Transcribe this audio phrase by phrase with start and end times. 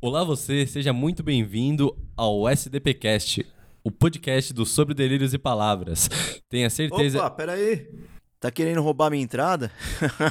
[0.00, 3.44] Olá você, seja muito bem-vindo ao SDPcast,
[3.82, 6.08] o podcast do Sobre Delírios e Palavras.
[6.48, 7.18] Tenha certeza...
[7.18, 7.90] Opa, peraí.
[8.38, 9.72] Tá querendo roubar minha entrada?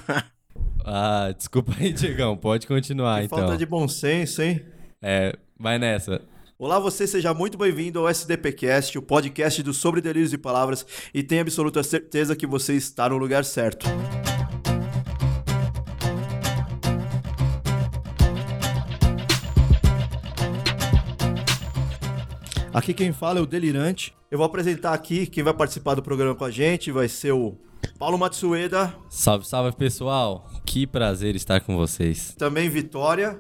[0.86, 3.40] ah, desculpa aí, Diegão, pode continuar que então.
[3.40, 4.66] falta de bom senso, hein?
[5.02, 6.22] É, vai nessa.
[6.58, 11.22] Olá, você seja muito bem-vindo ao SDPcast, o podcast do Sobre Delírios e Palavras, e
[11.22, 13.86] tenha absoluta certeza que você está no lugar certo.
[22.74, 24.14] Aqui quem fala é o Delirante.
[24.30, 27.56] Eu vou apresentar aqui quem vai participar do programa com a gente, vai ser o
[27.98, 28.94] Paulo Matsueda.
[29.10, 30.48] Salve, salve pessoal.
[30.66, 32.36] Que prazer estar com vocês.
[32.38, 33.40] Também Vitória.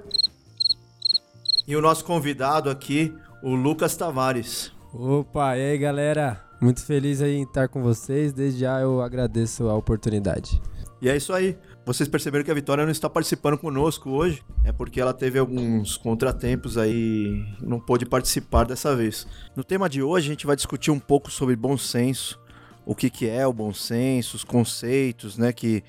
[1.67, 3.13] E o nosso convidado aqui,
[3.43, 4.71] o Lucas Tavares.
[4.93, 6.41] Opa, e aí galera?
[6.61, 8.31] Muito feliz aí em estar com vocês.
[8.31, 10.61] Desde já eu agradeço a oportunidade.
[11.01, 11.57] E é isso aí.
[11.87, 15.95] Vocês perceberam que a Vitória não está participando conosco hoje, é porque ela teve alguns
[15.95, 19.25] contratempos aí, não pôde participar dessa vez.
[19.55, 22.37] No tema de hoje a gente vai discutir um pouco sobre bom senso,
[22.85, 25.81] o que, que é o bom senso, os conceitos né, que,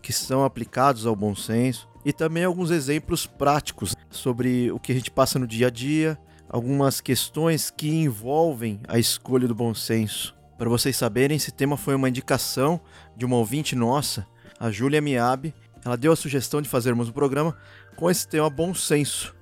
[0.00, 4.94] que são aplicados ao bom senso e também alguns exemplos práticos sobre o que a
[4.94, 6.16] gente passa no dia a dia,
[6.48, 10.32] algumas questões que envolvem a escolha do bom senso.
[10.56, 12.80] Para vocês saberem, esse tema foi uma indicação
[13.16, 14.24] de uma ouvinte nossa
[14.60, 17.56] a Júlia Miabe, ela deu a sugestão de fazermos um programa
[17.96, 19.34] com esse tema bom senso.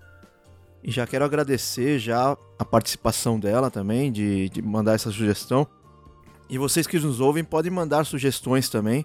[0.83, 5.67] E já quero agradecer já a participação dela também, de, de mandar essa sugestão.
[6.49, 9.05] E vocês que nos ouvem podem mandar sugestões também.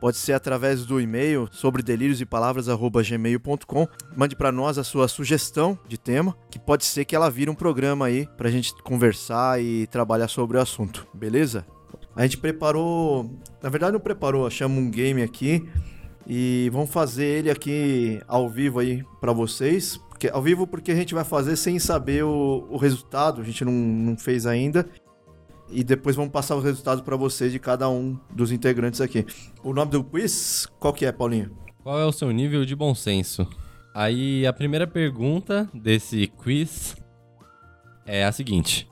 [0.00, 3.88] Pode ser através do e-mail sobre delírios e palavras@gmail.com.
[4.14, 7.54] Mande para nós a sua sugestão de tema, que pode ser que ela vire um
[7.54, 11.66] programa aí para a gente conversar e trabalhar sobre o assunto, beleza?
[12.14, 13.30] A gente preparou,
[13.62, 15.68] na verdade não preparou, achamos um game aqui
[16.26, 19.98] e vamos fazer ele aqui ao vivo aí para vocês.
[20.08, 23.64] Porque, ao vivo porque a gente vai fazer sem saber o, o resultado, a gente
[23.64, 24.86] não, não fez ainda.
[25.68, 29.26] E depois vamos passar os resultados para vocês de cada um dos integrantes aqui.
[29.62, 31.50] O nome do quiz, qual que é, Paulinho?
[31.82, 33.46] Qual é o seu nível de bom senso?
[33.94, 36.96] Aí a primeira pergunta desse quiz
[38.04, 38.88] é a seguinte: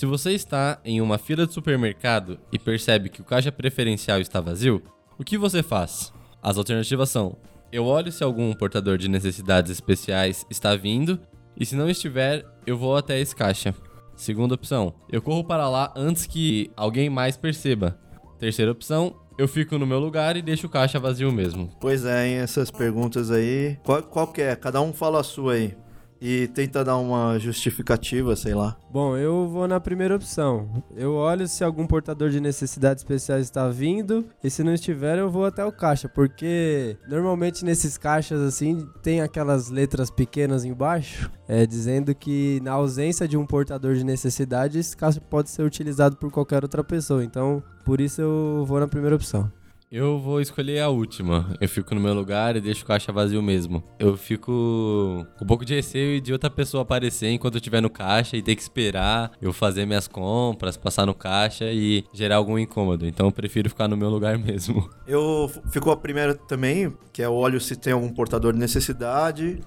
[0.00, 4.40] se você está em uma fila de supermercado e percebe que o caixa preferencial está
[4.40, 4.82] vazio,
[5.18, 6.10] o que você faz?
[6.42, 7.36] As alternativas são:
[7.70, 11.20] eu olho se algum portador de necessidades especiais está vindo,
[11.54, 13.74] e se não estiver, eu vou até esse caixa.
[14.16, 17.98] Segunda opção: eu corro para lá antes que alguém mais perceba.
[18.38, 21.76] Terceira opção: eu fico no meu lugar e deixo o caixa vazio mesmo.
[21.78, 23.76] Pois é, hein, essas perguntas aí.
[23.84, 24.56] Qual, qual que é?
[24.56, 25.76] Cada um fala a sua aí
[26.20, 28.76] e tenta dar uma justificativa, sei lá.
[28.90, 30.84] Bom, eu vou na primeira opção.
[30.94, 35.30] Eu olho se algum portador de necessidades especiais está vindo e se não estiver, eu
[35.30, 41.64] vou até o caixa, porque normalmente nesses caixas assim tem aquelas letras pequenas embaixo, é,
[41.66, 46.30] dizendo que na ausência de um portador de necessidade, esse caixa pode ser utilizado por
[46.30, 47.24] qualquer outra pessoa.
[47.24, 49.50] Então, por isso eu vou na primeira opção.
[49.90, 51.52] Eu vou escolher a última.
[51.60, 53.82] Eu fico no meu lugar e deixo o caixa vazio mesmo.
[53.98, 57.90] Eu fico com um pouco de receio de outra pessoa aparecer enquanto eu estiver no
[57.90, 62.56] caixa e ter que esperar eu fazer minhas compras, passar no caixa e gerar algum
[62.56, 63.04] incômodo.
[63.04, 64.88] Então eu prefiro ficar no meu lugar mesmo.
[65.08, 69.58] Eu fico a primeira também, que é o olho se tem algum portador de necessidade.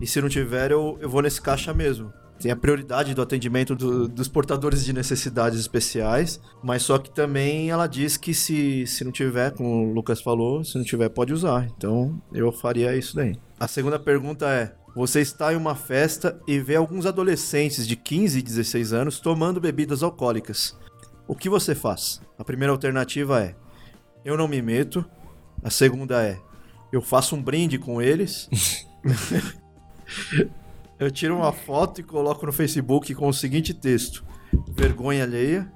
[0.00, 2.10] E se não tiver, eu, eu vou nesse caixa mesmo
[2.42, 7.70] tem a prioridade do atendimento do, dos portadores de necessidades especiais, mas só que também
[7.70, 11.32] ela diz que se, se não tiver, como o Lucas falou, se não tiver, pode
[11.32, 11.68] usar.
[11.76, 13.36] Então eu faria isso daí.
[13.60, 18.40] A segunda pergunta é: você está em uma festa e vê alguns adolescentes de 15
[18.40, 20.76] e 16 anos tomando bebidas alcoólicas.
[21.28, 22.20] O que você faz?
[22.36, 23.54] A primeira alternativa é:
[24.24, 25.04] eu não me meto.
[25.62, 26.40] A segunda é:
[26.92, 28.50] eu faço um brinde com eles.
[30.98, 34.24] Eu tiro uma foto e coloco no Facebook com o seguinte texto:
[34.70, 35.70] Vergonha alheia.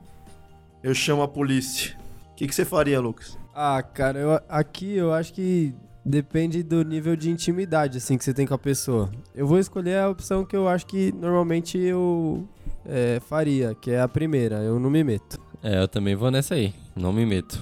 [0.83, 1.97] Eu chamo a polícia.
[2.33, 3.37] O que, que você faria, Lucas?
[3.55, 8.33] Ah, cara, eu, aqui eu acho que depende do nível de intimidade assim que você
[8.33, 9.11] tem com a pessoa.
[9.35, 12.47] Eu vou escolher a opção que eu acho que normalmente eu
[12.85, 14.57] é, faria, que é a primeira.
[14.57, 15.41] Eu não me meto.
[15.63, 16.73] É, eu também vou nessa aí.
[16.95, 17.61] Não me meto.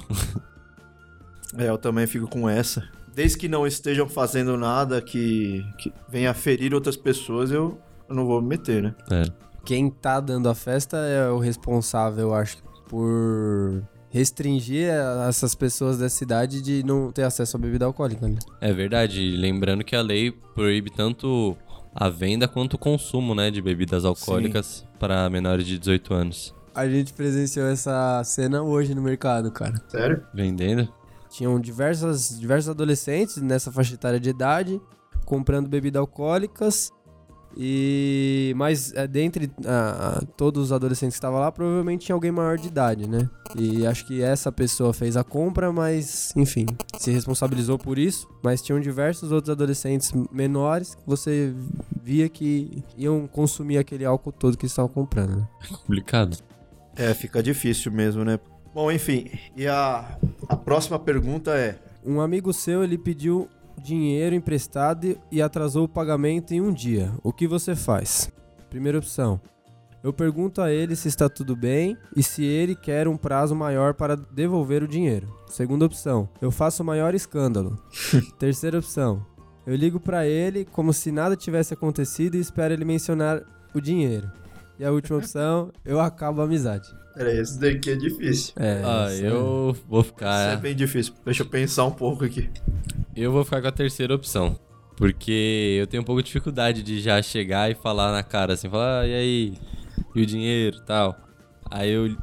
[1.56, 6.34] é, eu também fico com essa desde que não estejam fazendo nada que, que venha
[6.34, 7.78] ferir outras pessoas, eu,
[8.08, 8.94] eu não vou me meter, né?
[9.10, 9.24] É.
[9.64, 12.58] Quem tá dando a festa é o responsável, eu acho,
[12.88, 14.88] por restringir
[15.28, 18.28] essas pessoas da cidade de não ter acesso à bebida alcoólica.
[18.28, 18.38] Né?
[18.60, 19.36] É verdade.
[19.36, 21.56] Lembrando que a lei proíbe tanto
[21.94, 26.54] a venda quanto o consumo né, de bebidas alcoólicas para menores de 18 anos.
[26.74, 29.82] A gente presenciou essa cena hoje no mercado, cara.
[29.88, 30.22] Sério?
[30.32, 30.88] Vendendo?
[31.34, 34.80] Tinham diversas, diversos adolescentes nessa faixa etária de idade
[35.24, 36.92] comprando bebidas alcoólicas
[37.56, 42.56] E mas é, dentre ah, todos os adolescentes que estavam lá, provavelmente tinha alguém maior
[42.56, 43.28] de idade, né?
[43.56, 46.66] E acho que essa pessoa fez a compra, mas enfim,
[46.98, 48.28] se responsabilizou por isso.
[48.40, 51.52] Mas tinham diversos outros adolescentes menores que você
[52.00, 55.36] via que iam consumir aquele álcool todo que estavam comprando.
[55.36, 55.48] Né?
[55.68, 56.36] Complicado.
[56.94, 58.38] É, fica difícil mesmo, né?
[58.74, 60.18] Bom, enfim, e a,
[60.48, 63.48] a próxima pergunta é: Um amigo seu ele pediu
[63.80, 67.12] dinheiro emprestado e atrasou o pagamento em um dia.
[67.22, 68.32] O que você faz?
[68.68, 69.40] Primeira opção.
[70.02, 73.94] Eu pergunto a ele se está tudo bem e se ele quer um prazo maior
[73.94, 75.32] para devolver o dinheiro.
[75.46, 76.28] Segunda opção.
[76.42, 77.78] Eu faço o maior escândalo.
[78.38, 79.24] Terceira opção.
[79.64, 83.40] Eu ligo para ele como se nada tivesse acontecido e espero ele mencionar
[83.72, 84.30] o dinheiro.
[84.78, 87.03] E a última opção, eu acabo a amizade.
[87.14, 88.52] Peraí, esse daqui é difícil.
[88.56, 90.56] É, Ah, isso eu vou Isso é ficar.
[90.56, 91.14] bem difícil.
[91.24, 92.50] Deixa eu pensar um pouco aqui.
[93.14, 94.58] Eu vou ficar com a terceira opção.
[94.96, 98.68] Porque eu tenho um pouco de dificuldade de já chegar e falar na cara assim,
[98.68, 99.54] falar, ah, e aí?
[100.14, 101.16] E o dinheiro e tal.
[101.70, 102.16] Aí eu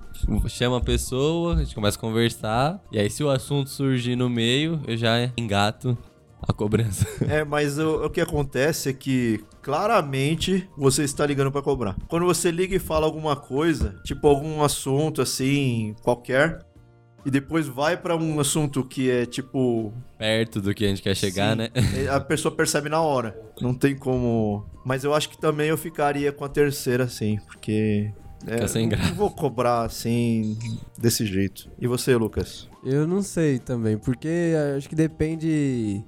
[0.47, 2.81] chamo a pessoa, a gente começa a conversar.
[2.91, 5.97] E aí, se o assunto surgir no meio, eu já engato
[6.41, 7.07] a cobrança.
[7.27, 11.95] É, mas o, o que acontece é que claramente você está ligando pra cobrar.
[12.07, 16.65] Quando você liga e fala alguma coisa, tipo algum assunto assim, qualquer,
[17.25, 19.93] e depois vai pra um assunto que é tipo.
[20.17, 21.57] Perto do que a gente quer chegar, Sim.
[21.57, 21.69] né?
[22.09, 23.39] A pessoa percebe na hora.
[23.61, 24.65] Não tem como.
[24.83, 28.11] Mas eu acho que também eu ficaria com a terceira, assim, porque.
[28.43, 29.13] Fica sem não graça.
[29.13, 30.57] vou cobrar assim,
[30.97, 31.69] desse jeito.
[31.79, 32.67] E você, Lucas?
[32.83, 36.03] Eu não sei também, porque acho que depende.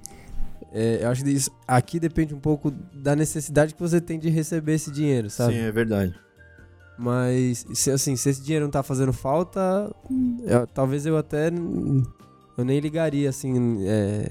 [0.74, 4.28] É, eu acho que isso, aqui depende um pouco da necessidade que você tem de
[4.28, 5.54] receber esse dinheiro, sabe?
[5.54, 6.14] Sim, é verdade.
[6.98, 9.90] Mas, se, assim, se esse dinheiro não tá fazendo falta,
[10.44, 11.48] eu- talvez eu até.
[12.56, 14.28] Eu nem ligaria, assim, é,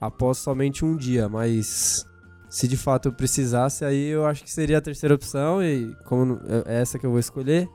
[0.00, 2.04] após somente um dia, mas.
[2.50, 6.24] Se de fato eu precisasse, aí eu acho que seria a terceira opção, e como
[6.26, 7.68] não- é essa que eu vou escolher.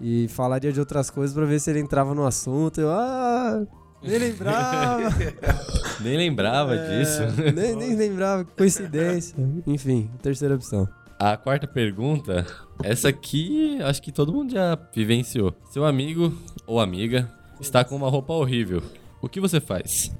[0.00, 2.80] E falaria de outras coisas pra ver se ele entrava no assunto.
[2.80, 3.66] Eu, ah,
[4.02, 5.08] nem lembrava.
[6.00, 7.22] Nem lembrava É, disso.
[7.54, 9.34] nem, nem lembrava, coincidência.
[9.66, 10.86] Enfim, terceira opção.
[11.18, 12.46] A quarta pergunta,
[12.82, 15.54] essa aqui acho que todo mundo já vivenciou.
[15.70, 16.32] Seu amigo
[16.66, 18.82] ou amiga está com uma roupa horrível.
[19.22, 20.14] O que você faz?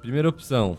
[0.00, 0.78] Primeira opção,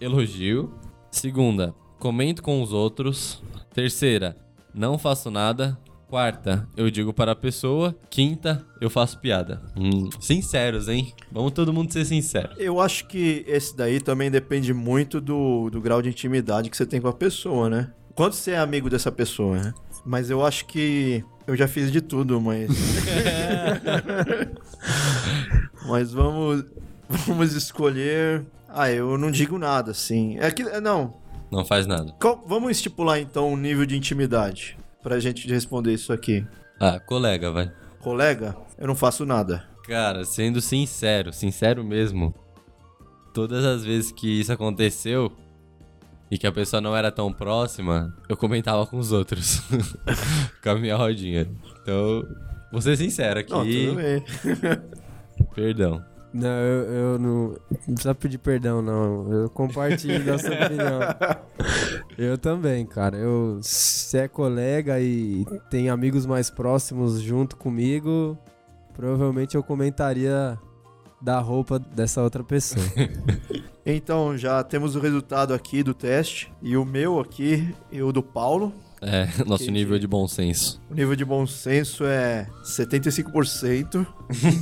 [0.00, 0.72] elogio.
[1.10, 3.42] Segunda, comento com os outros.
[3.74, 4.36] Terceira,
[4.72, 5.76] não faço nada.
[6.10, 7.94] Quarta, eu digo para a pessoa.
[8.10, 9.62] Quinta, eu faço piada.
[9.76, 11.14] Hum, sinceros, hein?
[11.30, 12.48] Vamos todo mundo ser sincero.
[12.58, 16.84] Eu acho que esse daí também depende muito do, do grau de intimidade que você
[16.84, 17.92] tem com a pessoa, né?
[18.12, 19.72] Quanto você é amigo dessa pessoa, né?
[20.04, 22.68] Mas eu acho que eu já fiz de tudo, mas.
[25.86, 26.64] mas vamos,
[27.08, 28.44] vamos escolher.
[28.68, 30.36] Ah, eu não digo nada, assim.
[30.40, 30.64] É que.
[30.80, 31.14] Não.
[31.52, 32.12] Não faz nada.
[32.20, 36.46] Qual- vamos estipular então o nível de intimidade pra gente responder isso aqui.
[36.78, 37.72] Ah, colega, vai.
[38.00, 39.64] Colega, eu não faço nada.
[39.86, 42.34] Cara, sendo sincero, sincero mesmo,
[43.34, 45.32] todas as vezes que isso aconteceu
[46.30, 49.62] e que a pessoa não era tão próxima, eu comentava com os outros.
[50.62, 51.50] com a minha rodinha.
[51.82, 52.24] Então,
[52.70, 53.52] vou ser sincero aqui.
[53.52, 54.24] Não, tudo bem.
[56.32, 57.56] Não, eu, eu não.
[57.86, 59.32] Não precisa pedir perdão, não.
[59.32, 61.00] Eu compartilho da sua opinião.
[62.16, 63.16] Eu também, cara.
[63.16, 68.38] Eu, se é colega e tem amigos mais próximos junto comigo,
[68.94, 70.58] provavelmente eu comentaria
[71.20, 72.84] da roupa dessa outra pessoa.
[73.84, 76.52] Então, já temos o resultado aqui do teste.
[76.62, 78.72] E o meu aqui e o do Paulo.
[79.02, 80.80] É, nosso nível de bom senso.
[80.90, 84.06] O nível de bom senso é 75%.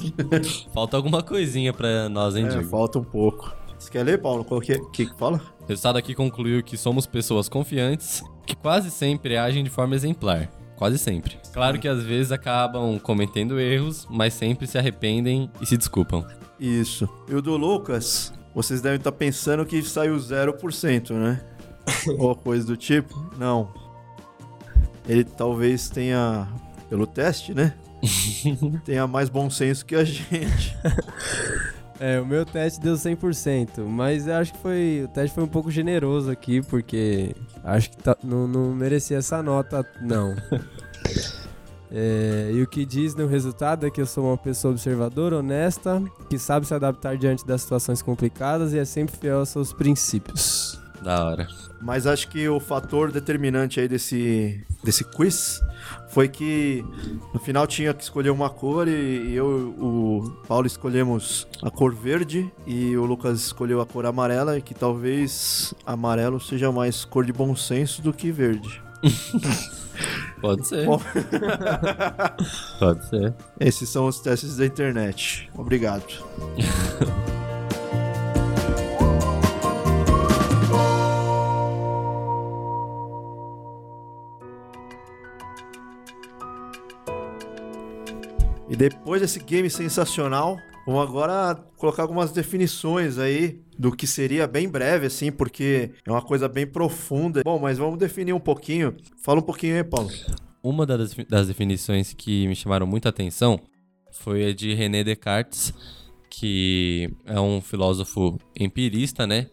[0.72, 2.68] Falta alguma coisinha pra nós, hein, É, Diego?
[2.68, 3.52] falta um pouco.
[3.78, 4.44] Você quer ler, Paulo?
[4.44, 5.40] Qual que, é- que que fala?
[5.60, 10.48] O resultado aqui concluiu que somos pessoas confiantes que quase sempre agem de forma exemplar.
[10.76, 11.36] Quase sempre.
[11.52, 16.24] Claro que às vezes acabam cometendo erros, mas sempre se arrependem e se desculpam.
[16.58, 17.08] Isso.
[17.28, 21.44] E o do Lucas, vocês devem estar pensando que saiu 0%, né?
[22.18, 23.32] Ou coisa do tipo.
[23.36, 23.68] Não.
[25.08, 26.46] Ele talvez tenha,
[26.88, 27.74] pelo teste, né?
[28.84, 30.76] tenha mais bom senso que a gente.
[32.00, 35.48] É, o meu teste deu 100%, mas eu acho que foi, o teste foi um
[35.48, 37.34] pouco generoso aqui, porque
[37.64, 40.36] acho que tá- não, não merecia essa nota, não.
[41.90, 46.02] É, e o que diz no resultado é que eu sou uma pessoa observadora, honesta,
[46.28, 50.78] que sabe se adaptar diante das situações complicadas e é sempre fiel aos seus princípios.
[51.02, 51.48] Da hora.
[51.80, 55.60] Mas acho que o fator determinante aí desse, desse quiz
[56.08, 56.84] foi que
[57.32, 61.94] no final tinha que escolher uma cor e eu e o Paulo escolhemos a cor
[61.94, 67.24] verde e o Lucas escolheu a cor amarela e que talvez amarelo seja mais cor
[67.24, 68.82] de bom senso do que verde.
[70.40, 70.86] Pode ser.
[70.86, 71.00] Bom.
[72.78, 73.34] Pode ser.
[73.58, 75.50] Esses são os testes da internet.
[75.54, 76.04] Obrigado.
[88.70, 94.68] E depois desse game sensacional, vamos agora colocar algumas definições aí do que seria bem
[94.68, 97.42] breve, assim, porque é uma coisa bem profunda.
[97.44, 98.94] Bom, mas vamos definir um pouquinho.
[99.22, 100.10] Fala um pouquinho aí, Paulo.
[100.62, 103.58] Uma das, das definições que me chamaram muita atenção
[104.12, 105.72] foi a de René Descartes,
[106.28, 109.46] que é um filósofo empirista, né?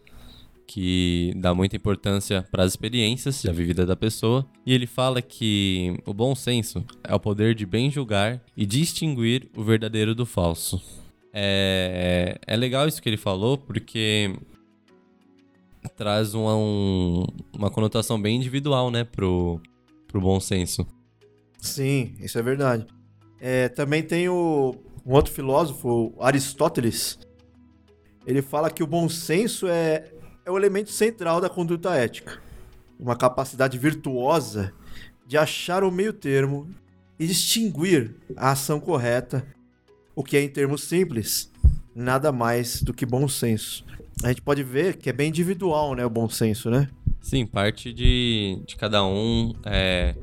[0.66, 4.44] Que dá muita importância para as experiências da vivida da pessoa.
[4.66, 9.48] E ele fala que o bom senso é o poder de bem julgar e distinguir
[9.56, 10.82] o verdadeiro do falso.
[11.32, 14.34] É, é legal isso que ele falou, porque
[15.96, 17.24] traz uma, um-
[17.56, 19.60] uma conotação bem individual, né, pro,
[20.08, 20.86] pro bom senso.
[21.58, 22.86] Sim, isso é verdade.
[23.40, 24.74] É, também tem o,
[25.06, 27.18] um outro filósofo, Aristóteles.
[28.26, 30.10] Ele fala que o bom senso é,
[30.46, 32.40] é o elemento central da conduta ética.
[33.00, 34.72] Uma capacidade virtuosa
[35.26, 36.70] de achar o meio termo
[37.18, 39.44] e distinguir a ação correta,
[40.14, 41.50] o que é, em termos simples,
[41.92, 43.84] nada mais do que bom senso.
[44.22, 46.88] A gente pode ver que é bem individual, né, o bom senso, né?
[47.20, 50.14] Sim, parte de, de cada um, é,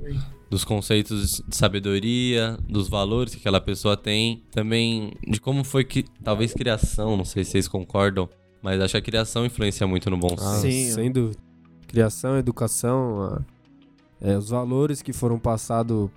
[0.50, 6.04] dos conceitos de sabedoria, dos valores que aquela pessoa tem, também de como foi que,
[6.24, 8.30] talvez criação, não sei se vocês concordam,
[8.64, 10.62] mas acho que a criação influencia muito no bom Ah, senso.
[10.62, 10.92] Sim.
[10.94, 11.38] sem dúvida.
[11.88, 13.42] Criação, educação, a-
[14.22, 16.10] é, os valores que foram passado,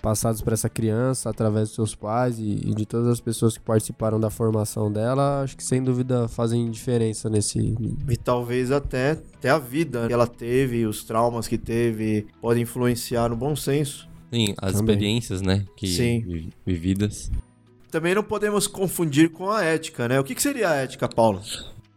[0.00, 3.64] passados para essa criança através dos seus pais e, e de todas as pessoas que
[3.64, 7.76] participaram da formação dela, acho que sem dúvida fazem diferença nesse.
[8.08, 13.28] E talvez até, até a vida que ela teve, os traumas que teve, podem influenciar
[13.28, 14.08] no bom senso.
[14.32, 14.94] Sim, as Também.
[14.94, 16.20] experiências, né, que Sim.
[16.20, 17.30] vi- vividas.
[17.90, 20.20] Também não podemos confundir com a ética, né?
[20.20, 21.40] O que, que seria a ética, Paulo?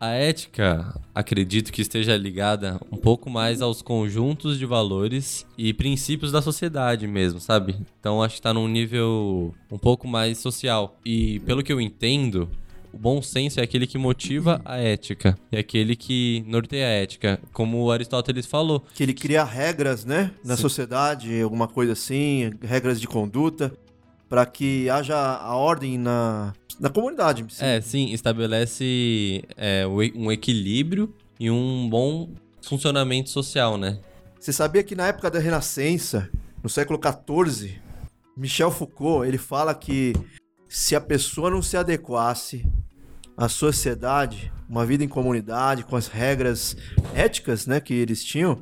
[0.02, 6.32] A ética, acredito que esteja ligada um pouco mais aos conjuntos de valores e princípios
[6.32, 7.76] da sociedade mesmo, sabe?
[8.00, 10.98] Então acho que tá num nível um pouco mais social.
[11.06, 12.50] E pelo que eu entendo,
[12.92, 17.40] o bom senso é aquele que motiva a ética, é aquele que norteia a ética,
[17.54, 18.84] como o Aristóteles falou.
[18.96, 20.32] Que ele cria regras, né?
[20.44, 20.64] Na Sim.
[20.64, 23.72] sociedade, alguma coisa assim, regras de conduta,
[24.28, 27.46] para que haja a ordem na, na comunidade.
[27.50, 27.66] Sim.
[27.66, 32.30] É, sim, estabelece é, um equilíbrio e um bom
[32.62, 34.00] funcionamento social, né?
[34.40, 36.30] Você sabia que na época da Renascença,
[36.64, 37.80] no século XIV,
[38.36, 40.14] Michel Foucault ele fala que
[40.68, 42.66] se a pessoa não se adequasse
[43.36, 46.78] à sociedade, uma vida em comunidade, com as regras
[47.14, 48.62] éticas, né, que eles tinham,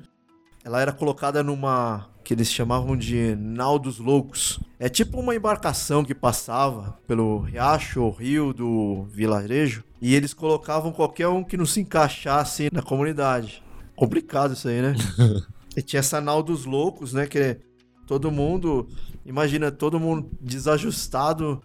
[0.63, 4.59] ela era colocada numa que eles chamavam de nau dos loucos.
[4.77, 10.91] É tipo uma embarcação que passava pelo riacho ou rio do vilarejo e eles colocavam
[10.91, 13.63] qualquer um que não se encaixasse na comunidade.
[13.95, 14.93] Complicado isso aí, né?
[15.75, 17.25] E tinha essa nau dos loucos, né?
[17.25, 17.57] Que
[18.05, 18.87] todo mundo,
[19.25, 21.61] imagina, todo mundo desajustado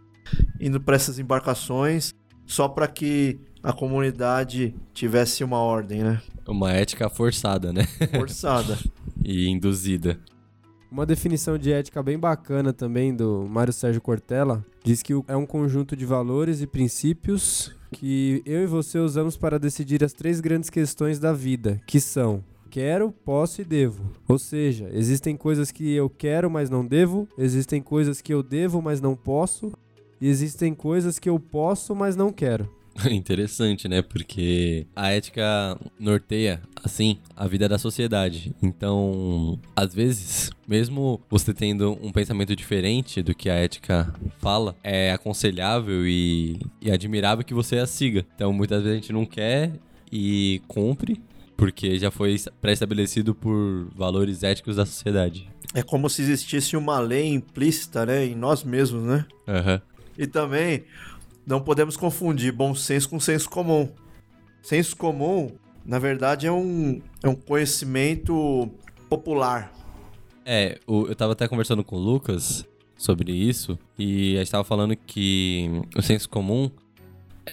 [0.59, 2.15] indo para essas embarcações
[2.47, 6.23] só para que a comunidade tivesse uma ordem, né?
[6.49, 7.87] Uma ética forçada, né?
[8.17, 8.79] Forçada.
[9.23, 10.19] e induzida.
[10.95, 15.45] Uma definição de ética bem bacana também do Mário Sérgio Cortella diz que é um
[15.45, 20.71] conjunto de valores e princípios que eu e você usamos para decidir as três grandes
[20.71, 24.05] questões da vida, que são quero, posso e devo.
[24.29, 28.81] Ou seja, existem coisas que eu quero, mas não devo, existem coisas que eu devo,
[28.81, 29.73] mas não posso,
[30.21, 32.71] e existem coisas que eu posso, mas não quero.
[33.11, 34.03] Interessante, né?
[34.03, 38.55] Porque a ética norteia, assim, a vida da sociedade.
[38.63, 45.13] Então, às vezes, mesmo você tendo um pensamento diferente do que a ética fala, é
[45.13, 48.25] aconselhável e, e admirável que você a siga.
[48.35, 49.73] Então, muitas vezes a gente não quer
[50.11, 51.21] e cumpre,
[51.57, 55.49] porque já foi pré-estabelecido por valores éticos da sociedade.
[55.75, 59.27] É como se existisse uma lei implícita, né, em nós mesmos, né?
[59.49, 59.83] Aham.
[60.17, 60.85] E também
[61.47, 63.89] não podemos confundir bom senso com senso comum.
[64.63, 65.51] Senso comum,
[65.85, 68.71] na verdade, é um, é um conhecimento
[69.09, 69.73] popular.
[70.47, 74.97] É, eu tava até conversando com o Lucas sobre isso e a gente tava falando
[74.97, 76.71] que o senso comum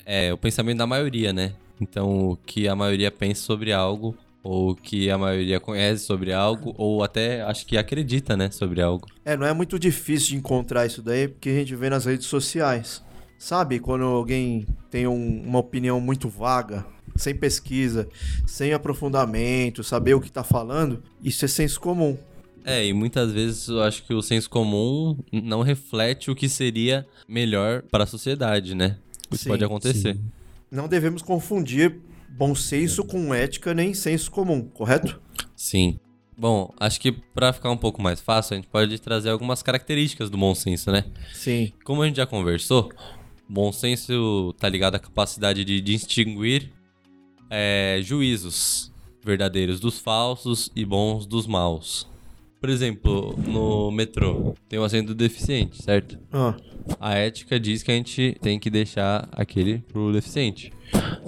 [0.06, 1.54] é o pensamento da maioria, né?
[1.80, 6.32] Então, o que a maioria pensa sobre algo, ou o que a maioria conhece sobre
[6.32, 9.08] algo, ou até acho que acredita, né, sobre algo.
[9.26, 12.28] É, não é muito difícil de encontrar isso daí, porque a gente vê nas redes
[12.28, 13.04] sociais.
[13.42, 18.08] Sabe, quando alguém tem um- uma opinião muito vaga, sem pesquisa,
[18.46, 22.16] sem aprofundamento, saber o que tá falando, isso é senso comum.
[22.64, 27.04] É, e muitas vezes eu acho que o senso comum não reflete o que seria
[27.28, 28.98] melhor para a sociedade, né?
[29.32, 30.14] Isso Sim, pode acontecer.
[30.14, 30.22] sim.
[30.70, 35.20] Não devemos confundir bom senso com ética nem senso comum, correto?
[35.56, 36.00] Sim.
[36.38, 40.30] Bom, acho que para ficar um pouco mais fácil, a gente pode trazer algumas características
[40.30, 41.06] do bom senso, né?
[41.34, 41.72] Sim.
[41.84, 42.92] Como a gente já conversou,
[43.52, 46.72] bom senso tá ligado à capacidade de distinguir
[47.50, 48.92] é, juízos
[49.24, 52.10] verdadeiros dos falsos e bons dos maus.
[52.60, 56.18] Por exemplo, no metrô tem um assento deficiente, certo?
[56.32, 56.56] Ah,
[57.00, 60.72] A ética diz que a gente tem que deixar aquele pro deficiente.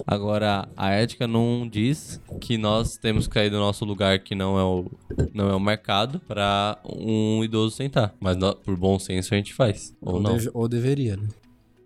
[0.05, 4.59] Agora, a ética não diz que nós temos que sair do nosso lugar que não
[4.59, 4.91] é o,
[5.33, 8.13] não é o mercado para um idoso sentar.
[8.19, 9.95] Mas nó- por bom senso a gente faz.
[10.01, 10.33] Ou não.
[10.37, 11.27] deve- ou deveria, né?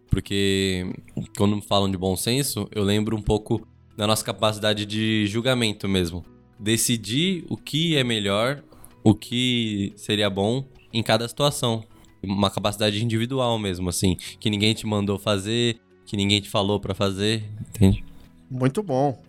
[0.09, 0.93] Porque
[1.37, 6.23] quando falam de bom senso, eu lembro um pouco da nossa capacidade de julgamento mesmo.
[6.59, 8.63] Decidir o que é melhor,
[9.03, 11.83] o que seria bom em cada situação.
[12.23, 14.17] Uma capacidade individual mesmo, assim.
[14.39, 18.03] Que ninguém te mandou fazer, que ninguém te falou pra fazer, entende?
[18.49, 19.21] muito bom.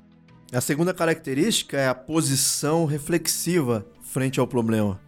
[0.52, 4.98] A segunda característica é a posição reflexiva frente ao problema.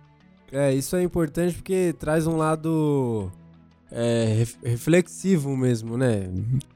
[0.53, 3.31] É, isso é importante porque traz um lado
[3.93, 6.29] é, ref- reflexivo mesmo, né?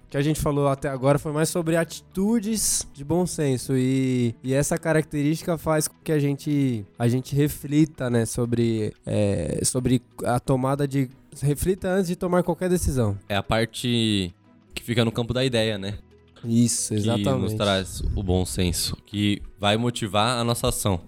[0.06, 4.34] O que a gente falou até agora foi mais sobre atitudes de bom senso e,
[4.44, 10.00] e essa característica faz com que a gente, a gente reflita, né, sobre, é, sobre
[10.24, 11.08] a tomada de...
[11.42, 13.18] Reflita antes de tomar qualquer decisão.
[13.28, 14.32] É a parte
[14.72, 15.98] que fica no campo da ideia, né?
[16.44, 17.56] Isso, Que nos exatamente.
[17.56, 21.00] traz o bom senso, que vai motivar a nossa ação.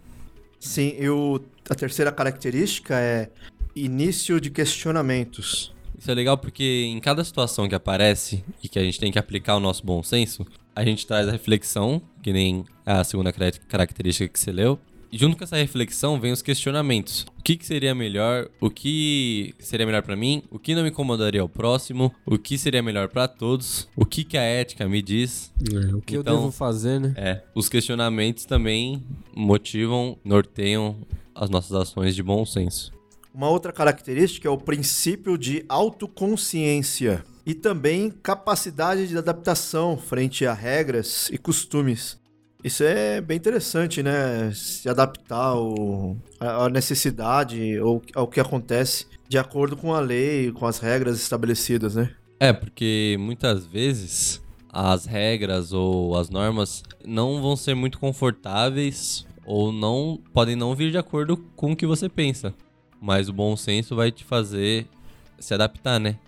[0.58, 3.28] Sim, eu, a terceira característica é
[3.76, 5.72] início de questionamentos.
[5.99, 9.19] Isso é legal porque em cada situação que aparece e que a gente tem que
[9.19, 13.53] aplicar o nosso bom senso, a gente traz a reflexão, que nem a segunda cara-
[13.67, 14.79] característica que você leu.
[15.11, 17.25] E junto com essa reflexão vem os questionamentos.
[17.38, 18.49] O que, que seria melhor?
[18.61, 20.43] O que seria melhor pra mim?
[20.50, 22.13] O que não me incomodaria ao próximo?
[22.26, 23.89] O que seria melhor pra todos?
[23.97, 25.52] O que, que a ética me diz?
[25.73, 27.15] É, o que eu Então- devo fazer, né?
[27.17, 29.02] É, os questionamentos também
[29.35, 30.97] motivam, norteiam
[31.35, 32.93] as nossas ações de bom senso.
[33.36, 40.54] Uma outra característica é o princípio de autoconsciência e também capacidade de adaptação frente a
[40.54, 42.18] regras e costumes.
[42.64, 44.50] Isso é bem interessante, né?
[44.54, 45.52] Se adaptar
[46.40, 51.94] à necessidade ou ao que acontece de acordo com a lei, com as regras estabelecidas,
[51.94, 52.10] né?
[52.40, 54.40] É, porque muitas vezes
[54.72, 60.90] as regras ou as normas não vão ser muito confortáveis ou não podem não vir
[60.90, 62.54] de acordo com o que você pensa.
[63.06, 64.84] Mas o bom senso vai te fazer
[65.38, 66.19] se adaptar, né?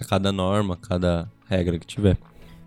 [0.00, 2.16] A cada norma, cada regra que tiver.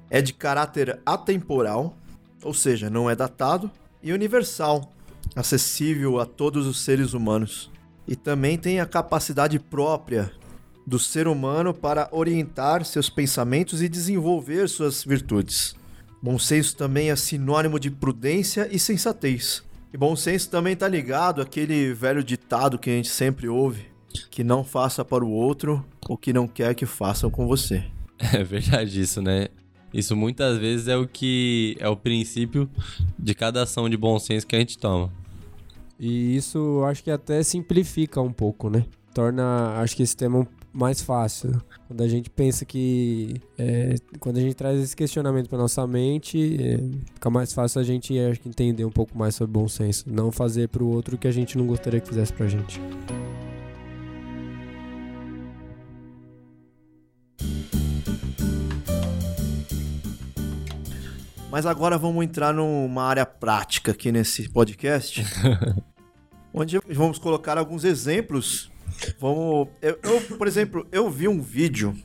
[0.09, 1.95] É de caráter atemporal,
[2.43, 3.71] ou seja, não é datado,
[4.03, 4.91] e universal,
[5.33, 7.71] acessível a todos os seres humanos.
[8.05, 10.33] E também tem a capacidade própria
[10.85, 15.77] do ser humano para orientar seus pensamentos e desenvolver suas virtudes.
[16.21, 19.63] Bom senso também é sinônimo de prudência e sensatez.
[19.95, 23.85] E bom senso também está ligado àquele velho ditado que a gente sempre ouve:
[24.29, 27.81] que não faça para o outro o que não quer que façam com você.
[28.33, 29.47] É verdade isso, né?
[29.93, 32.69] Isso muitas vezes é o que é o princípio
[33.17, 35.09] de cada ação de bom senso que a gente toma.
[35.97, 38.85] E isso acho que até simplifica um pouco, né?
[39.13, 41.61] Torna, acho que esse tema um- mais fácil.
[41.87, 43.41] Quando a gente pensa que.
[43.57, 46.77] é, quando a gente traz esse questionamento para nossa mente, é,
[47.13, 50.03] fica mais fácil a gente acho que entender um pouco mais sobre bom senso.
[50.07, 52.81] Não fazer pro outro o que a gente não gostaria que fizesse pra gente.
[61.49, 65.23] Mas agora vamos entrar numa área prática aqui nesse podcast.
[66.55, 68.71] onde vamos colocar alguns exemplos.
[69.19, 69.67] Vamos.
[69.81, 71.95] Eu, eu, por exemplo, eu vi um vídeo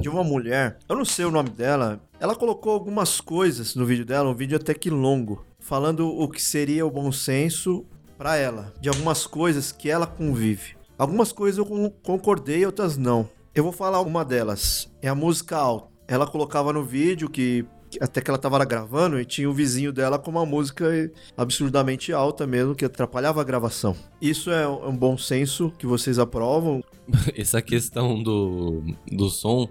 [0.00, 4.04] de uma mulher, eu não sei o nome dela, ela colocou algumas coisas no vídeo
[4.04, 7.84] dela, um vídeo até que longo, falando o que seria o bom senso
[8.18, 10.76] pra ela, de algumas coisas que ela convive.
[10.98, 13.28] Algumas coisas eu con- concordei, outras não.
[13.54, 15.88] Eu vou falar uma delas, é a música alta.
[16.06, 17.64] Ela colocava no vídeo que
[18.00, 22.46] até que ela tava gravando e tinha o vizinho dela com uma música absurdamente alta
[22.46, 23.96] mesmo, que atrapalhava a gravação.
[24.20, 26.84] Isso é um um bom senso que vocês aprovam.
[27.34, 29.68] Essa questão do, do som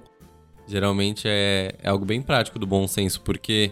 [0.67, 3.71] geralmente é, é algo bem prático do bom senso, porque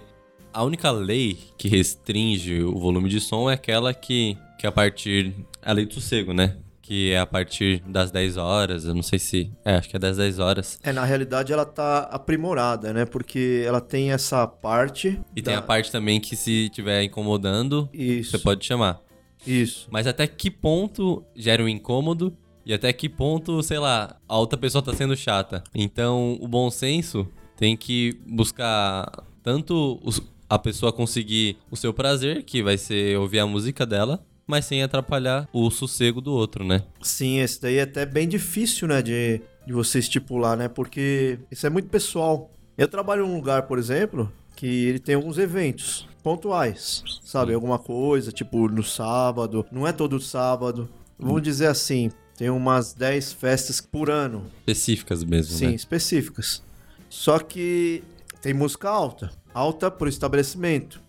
[0.54, 5.34] a única lei que restringe o volume de som é aquela que, que a partir.
[5.62, 6.58] A lei do sossego, né?
[6.90, 9.52] Que é a partir das 10 horas, eu não sei se.
[9.64, 10.80] É, acho que é das 10 horas.
[10.82, 13.06] É, na realidade ela tá aprimorada, né?
[13.06, 15.22] Porque ela tem essa parte.
[15.36, 18.32] E tem da- a parte também que se estiver incomodando, Isso.
[18.32, 19.00] você pode chamar.
[19.46, 19.88] Isso.
[19.92, 24.58] Mas até que ponto gera um incômodo e até que ponto, sei lá, a outra
[24.58, 25.64] pessoa tá sendo chata.
[25.76, 29.06] Então, o bom senso tem que buscar
[29.44, 34.26] tanto os- a pessoa conseguir o seu prazer, que vai ser ouvir a música dela,
[34.50, 36.82] mas sem atrapalhar o sossego do outro, né?
[37.04, 40.68] Sim, esse daí é até bem difícil, né, de, de você estipular, né?
[40.68, 42.52] Porque isso é muito pessoal.
[42.76, 47.54] Eu trabalho num lugar, por exemplo, que ele tem alguns eventos pontuais, sabe?
[47.54, 50.90] Alguma coisa, tipo no sábado, não é todo sábado.
[51.20, 55.76] Vamos dizer assim, tem umas 10 festas por ano, Específicas mesmo, sim, né?
[55.76, 56.64] específicas.
[57.08, 58.04] Só que
[58.42, 61.02] tem música alta, alta pro estabelecimento,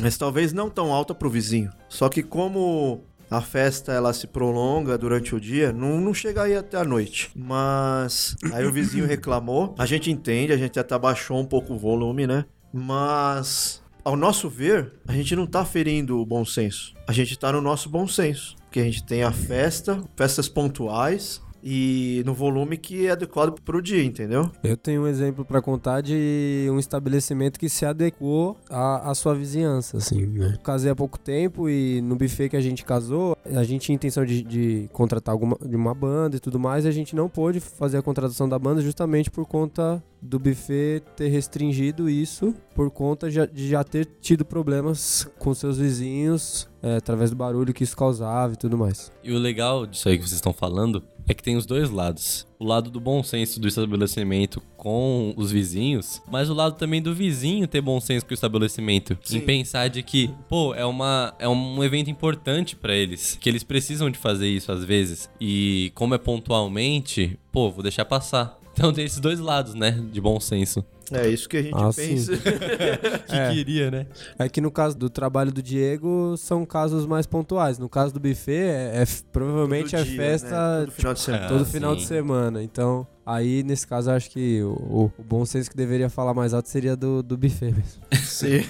[0.00, 1.70] mas talvez não tão alta pro vizinho.
[1.88, 6.56] Só que como a festa ela se prolonga durante o dia, não, não chega aí
[6.56, 7.30] até a noite.
[7.34, 11.78] Mas aí o vizinho reclamou, a gente entende, a gente até baixou um pouco o
[11.78, 12.44] volume, né?
[12.72, 16.94] Mas ao nosso ver, a gente não tá ferindo o bom senso.
[17.06, 18.56] A gente tá no nosso bom senso.
[18.64, 23.82] Porque a gente tem a festa, festas pontuais e no volume que é adequado pro
[23.82, 24.50] dia, entendeu?
[24.62, 29.34] Eu tenho um exemplo pra contar de um estabelecimento que se adequou à, à sua
[29.34, 30.58] vizinhança, assim, né?
[30.64, 34.24] Casei há pouco tempo e no buffet que a gente casou, a gente tinha intenção
[34.24, 37.60] de, de contratar alguma, de uma banda e tudo mais, e a gente não pôde
[37.60, 43.30] fazer a contratação da banda justamente por conta do buffet ter restringido isso, por conta
[43.30, 47.96] já- de já ter tido problemas com seus vizinhos, é, através do barulho que isso
[47.96, 49.10] causava e tudo mais.
[49.24, 52.44] E o legal disso aí que vocês estão falando é que tem os dois lados.
[52.58, 57.14] O lado do bom senso do estabelecimento com os vizinhos, mas o lado também do
[57.14, 59.16] vizinho ter bom senso com o estabelecimento.
[59.22, 59.38] Sim.
[59.38, 63.62] Em pensar de que, pô, é, uma, é um evento importante pra eles, que eles
[63.62, 65.30] precisam de fazer isso às vezes.
[65.40, 68.58] E como é pontualmente, pô, vou deixar passar.
[68.72, 70.82] Então tem esses dois lados, né, de bom senso.
[71.12, 72.32] É isso que a gente Ah, pensa.
[73.26, 73.50] Que É.
[73.52, 74.06] queria, né?
[74.38, 77.78] É que no caso do trabalho do Diego, são casos mais pontuais.
[77.78, 80.86] No caso do buffet, é, é provavelmente Todo é dia, festa né?
[80.86, 81.48] Todo final de semana.
[81.48, 82.62] todo final de semana.
[82.62, 86.54] Então, aí nesse caso, eu acho que o, o bom senso que deveria falar mais
[86.54, 88.02] alto seria do, do buffet mesmo.
[88.24, 88.60] Sim.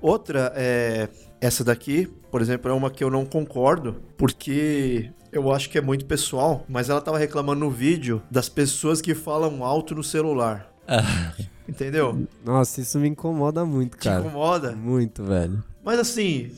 [0.00, 1.08] Outra é
[1.40, 5.80] essa daqui, por exemplo, é uma que eu não concordo, porque eu acho que é
[5.80, 10.72] muito pessoal, mas ela tava reclamando no vídeo das pessoas que falam alto no celular.
[11.68, 12.26] Entendeu?
[12.44, 14.20] Nossa, isso me incomoda muito, Te cara.
[14.20, 14.72] incomoda.
[14.74, 15.62] Muito, velho.
[15.84, 16.52] Mas assim,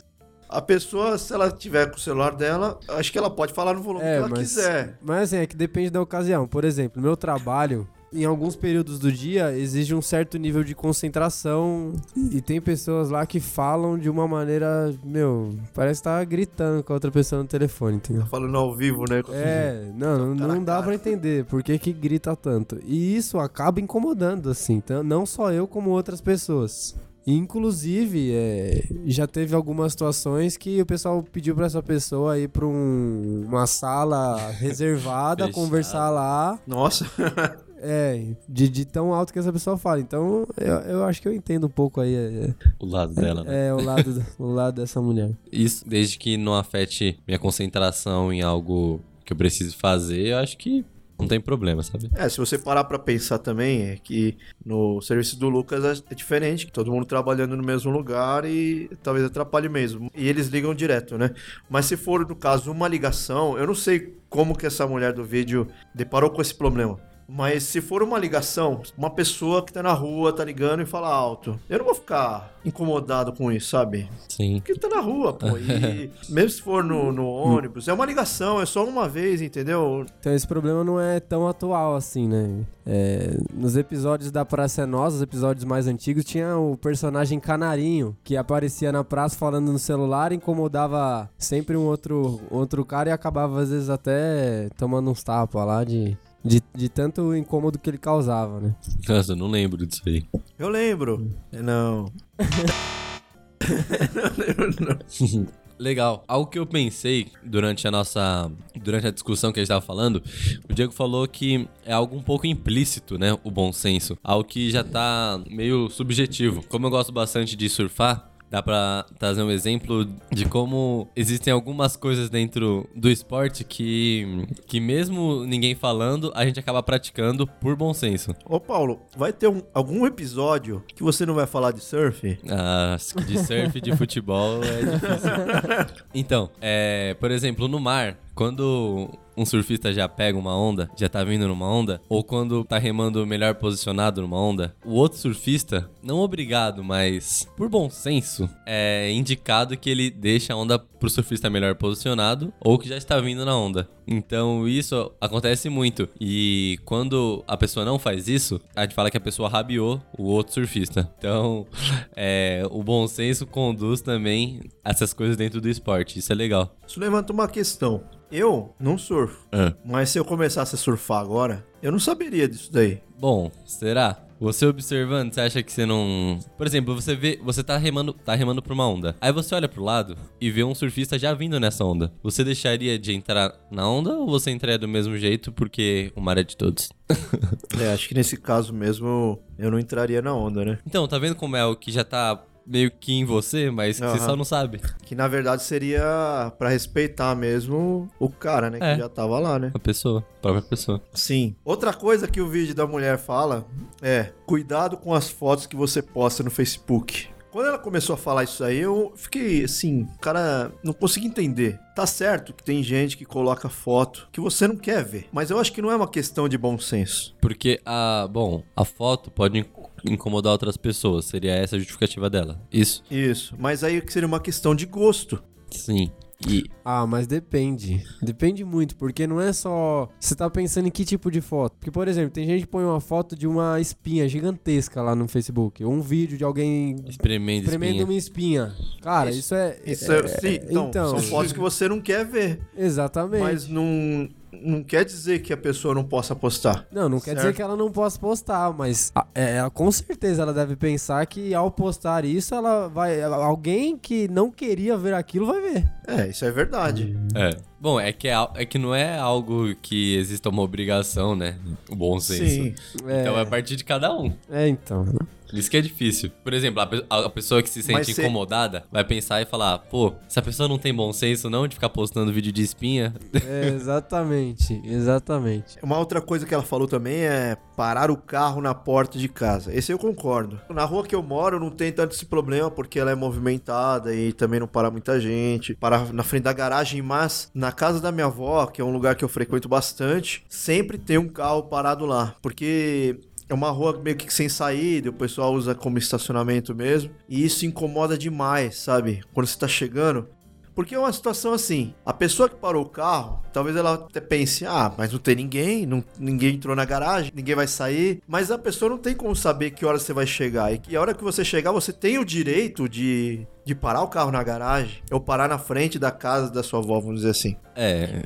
[0.49, 3.83] a pessoa, se ela tiver com o celular dela, acho que ela pode falar no
[3.83, 4.99] volume É, que ela mas- quiser.
[5.03, 6.47] Mas assim, é que depende da ocasião.
[6.47, 11.93] Por exemplo, meu trabalho, em alguns períodos do dia, exige um certo nível de concentração.
[12.33, 16.93] E tem pessoas lá que falam de uma maneira, meu, parece que tá gritando com
[16.93, 18.27] a outra pessoa no telefone, entendeu?
[18.27, 19.23] Falando ao vivo, né?
[19.33, 20.87] É, não, não dá cara.
[20.87, 22.79] pra entender por que que grita tanto.
[22.85, 26.97] E isso acaba incomodando, assim, então, não só eu, como outras pessoas.
[27.27, 32.67] Inclusive, é, já teve algumas situações que o pessoal pediu pra essa pessoa ir pra
[32.67, 36.59] um- uma sala reservada, conversar lá.
[36.67, 37.07] Nossa.
[37.83, 40.01] É, de, de tão alto que essa pessoa fala.
[40.01, 42.15] Então, eu, eu acho que eu entendo um pouco aí.
[42.15, 43.69] É, o lado dela, né?
[43.69, 45.31] é, o, lado, o lado dessa mulher.
[45.51, 50.57] Isso, desde que não afete minha concentração em algo que eu preciso fazer, eu acho
[50.59, 50.85] que
[51.21, 52.11] não tem problema, sabe?
[52.15, 56.67] É, se você parar pra pensar também, é que no serviço do Lucas é diferente,
[56.67, 60.11] que todo mundo trabalhando no mesmo lugar e talvez atrapalhe mesmo.
[60.17, 61.31] E eles ligam direto, né?
[61.69, 65.25] Mas se for, no caso, uma ligação, eu não sei como que essa mulher do
[65.25, 66.99] vídeo deparou com esse problema.
[67.33, 71.09] Mas se for uma ligação, uma pessoa que tá na rua, tá ligando e fala
[71.09, 74.11] alto, eu não vou ficar incomodado com isso, sabe?
[74.29, 74.57] Sim.
[74.57, 75.57] Porque tá na rua, pô.
[75.57, 80.05] E mesmo se for no, no ônibus, é uma ligação, é só uma vez, entendeu?
[80.19, 82.65] Então esse problema não é tão atual assim, né?
[82.85, 88.17] É, nos episódios da Praça é Nossa, os episódios mais antigos, tinha o personagem Canarinho,
[88.25, 93.61] que aparecia na praça falando no celular, incomodava sempre um outro, outro cara e acabava
[93.61, 98.61] às vezes até tomando uns tapas lá de, de, de tanto incômodo que ele causava,
[98.61, 98.75] né?
[99.09, 100.25] Nossa, eu não lembro disso aí.
[100.59, 101.31] Eu lembro.
[101.53, 102.13] É, Não.
[105.81, 106.23] Legal.
[106.29, 108.53] Algo que eu pensei durante a nossa.
[108.77, 110.23] Durante a discussão que a gente tava falando,
[110.69, 113.37] o Diego falou que é algo um pouco implícito, né?
[113.43, 114.17] O bom senso.
[114.23, 116.63] Algo que já tá meio subjetivo.
[116.69, 118.30] Como eu gosto bastante de surfar.
[118.51, 124.81] Dá pra trazer um exemplo de como existem algumas coisas dentro do esporte que, que
[124.81, 128.35] mesmo ninguém falando, a gente acaba praticando por bom senso.
[128.45, 132.39] Ô, Paulo, vai ter um- algum episódio que você não vai falar de surf?
[132.49, 136.01] Ah, de surf de futebol é difícil.
[136.13, 141.23] Então, é, por exemplo, no mar, quando um surfista já pega uma onda, já tá
[141.23, 146.21] vindo numa onda, ou quando tá remando melhor posicionado numa onda, o outro surfista, não
[146.21, 151.75] obrigado, mas por bom senso, é indicado que ele deixa a onda pro surfista melhor
[151.75, 153.87] posicionado ou que já está vindo na onda.
[154.07, 156.09] Então isso acontece muito.
[156.21, 160.25] E quando a pessoa não faz isso, a gente fala que a pessoa rabiou o
[160.25, 161.11] outro surfista.
[161.17, 161.67] Então,
[162.17, 166.19] é, o bom senso conduz também essas coisas dentro do esporte.
[166.19, 166.77] Isso é legal.
[166.87, 168.03] Isso levanta uma questão.
[168.31, 169.73] Eu não surfo, Ah.
[169.85, 173.01] mas se eu começasse a surfar agora, eu não saberia disso daí.
[173.19, 174.19] Bom, será?
[174.41, 176.39] Você observando, você acha que você não.
[176.57, 177.39] Por exemplo, você vê.
[177.45, 179.15] Você tá remando, tá remando pra uma onda.
[179.21, 182.11] Aí você olha pro lado e vê um surfista já vindo nessa onda.
[182.23, 186.39] Você deixaria de entrar na onda ou você entraria do mesmo jeito porque o mar
[186.39, 186.91] é de todos?
[187.79, 190.79] É, acho que nesse caso mesmo eu não entraria na onda, né?
[190.87, 194.07] Então, tá vendo como é o que já tá meio que em você, mas que
[194.07, 194.81] você só não sabe?
[195.05, 198.79] Que na verdade seria pra respeitar mesmo o cara, né?
[198.81, 198.95] É.
[198.95, 199.71] Que já tava lá, né?
[199.75, 201.03] A pessoa, a própria pessoa.
[201.13, 201.57] Sim.
[201.65, 203.67] Outra coisa que o vídeo da mulher fala
[204.03, 207.29] é: cuidado com as fotos que você posta no Facebook.
[207.51, 211.79] Quando ela começou a falar isso aí, eu fiquei assim, cara, não consegui entender.
[211.97, 215.59] Tá certo que tem gente que coloca foto que você não quer ver, mas eu
[215.59, 217.35] acho que não é uma questão de bom senso.
[217.41, 218.29] Porque a.
[218.31, 219.69] Bom, a foto pode inc-
[220.05, 221.25] incomodar outras pessoas.
[221.27, 222.61] Seria essa a justificativa dela.
[222.73, 223.03] Isso?
[223.11, 225.43] Isso, mas aí que seria uma questão de gosto.
[225.71, 226.11] Sim.
[226.49, 226.65] E.
[226.85, 228.03] Ah, mas depende.
[228.23, 230.09] Depende muito, porque não é só.
[230.19, 231.77] Você tá pensando em que tipo de foto?
[231.77, 235.29] Porque, por exemplo, tem gente que põe uma foto de uma espinha gigantesca lá no
[235.29, 235.85] Facebook.
[235.85, 238.05] Ou um vídeo de alguém Espremendo, espremendo espinha.
[238.07, 238.75] uma espinha.
[239.03, 239.79] Cara, Isso- isso, é.
[239.85, 241.11] Isso é, sim, então, então.
[241.11, 243.43] são fotos que você não quer ver, Exatamente.
[243.43, 246.87] mas não, não quer dizer que a pessoa não possa postar.
[246.93, 247.57] Não, não quer dizer Certo.
[247.57, 251.55] que ela não possa postar, mas a- é, ela, com certeza ela deve pensar que
[251.55, 253.23] ao postar isso, ela vai.
[253.23, 255.93] Alguém que não queria ver aquilo vai ver.
[256.07, 257.17] É, isso é verdade.
[257.35, 257.51] É.
[257.81, 261.57] Bom, é que, é, é que não é algo que exista uma obrigação, né?
[261.89, 262.45] O bom senso.
[262.45, 262.75] Sim.
[263.07, 264.33] É, Então é a partir de cada um.
[264.51, 265.07] é então.
[265.53, 266.31] Isso que é difícil.
[266.43, 269.79] Por exemplo, a, a- pessoa que se sente Mas cê- incomodada vai pensar e falar:
[269.79, 273.15] pô, essa pessoa não tem bom senso não de ficar postando vídeo de espinha.
[273.47, 275.77] É, exatamente, exatamente.
[275.83, 279.75] Uma outra coisa que ela falou também é parar o carro na porta de casa.
[279.75, 280.61] Esse eu concordo.
[280.71, 284.33] Na rua que eu moro não tem tanto esse problema porque ela é movimentada e
[284.33, 285.75] também não para muita gente.
[285.75, 289.15] Para na frente da garagem, mas na casa da minha avó, que é um lugar
[289.15, 293.19] que eu frequento bastante, sempre tem um carro parado lá, porque
[293.51, 297.67] é uma rua meio que sem saída, o pessoal usa como estacionamento mesmo, e isso
[297.67, 299.23] incomoda demais, sabe?
[299.33, 300.29] Quando você tá chegando,
[300.75, 304.65] porque é uma situação assim, a pessoa que parou o carro, talvez ela até pense,
[304.65, 308.57] ah, mas não tem ninguém, não, ninguém entrou na garagem, ninguém vai sair, mas a
[308.57, 311.25] pessoa não tem como saber que hora você vai chegar, e que a hora que
[311.25, 315.49] você chegar, você tem o direito de, de parar o carro na garagem, ou parar
[315.49, 317.57] na frente da casa da sua avó, vamos dizer assim.
[317.75, 318.23] É.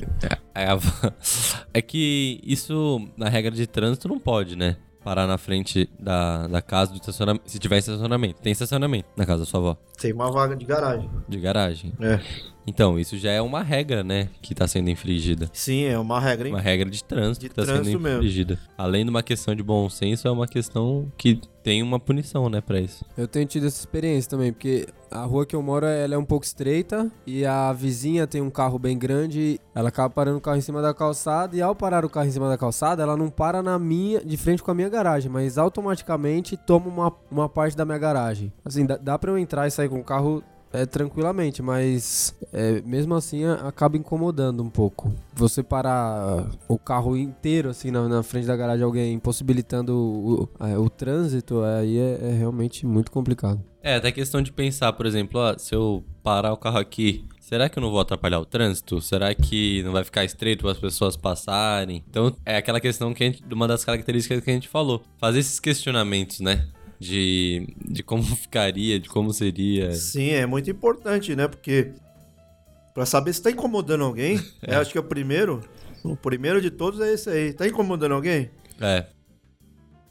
[0.54, 0.78] É, a-
[1.72, 4.76] é que isso, na regra de trânsito, não pode, né?
[5.04, 7.50] Parar na frente da, da casa do estacionamento.
[7.50, 8.40] Se tiver estacionamento.
[8.40, 9.76] Tem estacionamento na casa da sua avó.
[10.00, 11.10] Tem uma vaga de garagem.
[11.28, 11.92] De garagem.
[12.00, 12.18] É.
[12.66, 14.28] Então, isso já é uma regra, né?
[14.40, 15.48] Que tá sendo infringida.
[15.52, 16.54] Sim, é uma regra, hein?
[16.54, 18.18] Uma regra de trânsito De que tá sendo trânsito mesmo.
[18.18, 18.58] infringida.
[18.76, 22.60] Além de uma questão de bom senso, é uma questão que tem uma punição, né,
[22.60, 23.04] pra isso.
[23.16, 26.24] Eu tenho tido essa experiência também, porque a rua que eu moro ela é um
[26.24, 30.58] pouco estreita e a vizinha tem um carro bem grande, ela acaba parando o carro
[30.58, 33.30] em cima da calçada e ao parar o carro em cima da calçada, ela não
[33.30, 37.76] para na minha, de frente com a minha garagem, mas automaticamente toma uma, uma parte
[37.76, 38.52] da minha garagem.
[38.64, 40.42] Assim, dá, dá pra eu entrar e sair com o carro
[40.74, 45.14] é, tranquilamente, mas é, mesmo assim acaba incomodando um pouco.
[45.34, 50.48] Você parar o carro inteiro assim na, na frente da garagem de alguém, impossibilitando o,
[50.60, 53.62] é, o trânsito, aí é, é realmente muito complicado.
[53.80, 57.68] É, até questão de pensar, por exemplo, ó, se eu parar o carro aqui, será
[57.68, 59.00] que eu não vou atrapalhar o trânsito?
[59.00, 62.02] Será que não vai ficar estreito para as pessoas passarem?
[62.08, 65.02] Então, é aquela questão que gente, uma das características que a gente falou.
[65.18, 66.66] Fazer esses questionamentos, né?
[66.98, 69.92] De, de como ficaria, de como seria.
[69.92, 71.48] Sim, é muito importante, né?
[71.48, 71.92] Porque
[72.94, 75.60] pra saber se tá incomodando alguém, eu acho que é o primeiro.
[76.02, 77.52] O primeiro de todos é esse aí.
[77.52, 78.50] Tá incomodando alguém?
[78.80, 79.06] É,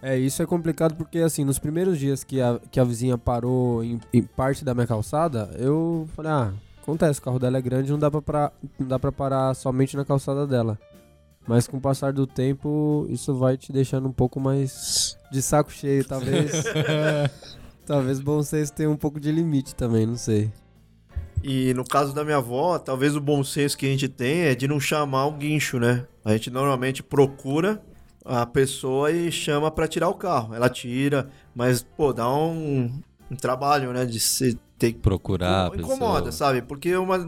[0.02, 3.84] É, isso é complicado porque, assim, nos primeiros dias que a, que a vizinha parou
[3.84, 7.92] em, em parte da minha calçada, eu falei, ah, acontece, o carro dela é grande,
[7.92, 10.78] não dá pra, pra- não dá pra parar somente na calçada dela.
[11.48, 15.72] Mas com o passar do tempo, isso vai te deixando um pouco mais de saco
[15.72, 16.64] cheio, talvez.
[17.86, 20.52] talvez bom senso tenha um pouco de limite também, não sei.
[21.44, 24.56] E no caso da minha avó, talvez o bom senso que a gente tem é
[24.56, 26.08] de não chamar o guincho, né?
[26.24, 27.84] A gente normalmente procura
[28.24, 30.56] a pessoa e chama pra tirar o carro.
[30.56, 34.06] Ela tira, mas, pô, dá um, um trabalho, né?
[34.06, 35.72] De se ter que procurar.
[35.72, 36.32] a Incomoda, pessoa.
[36.32, 36.62] sabe?
[36.62, 37.28] Porque uma.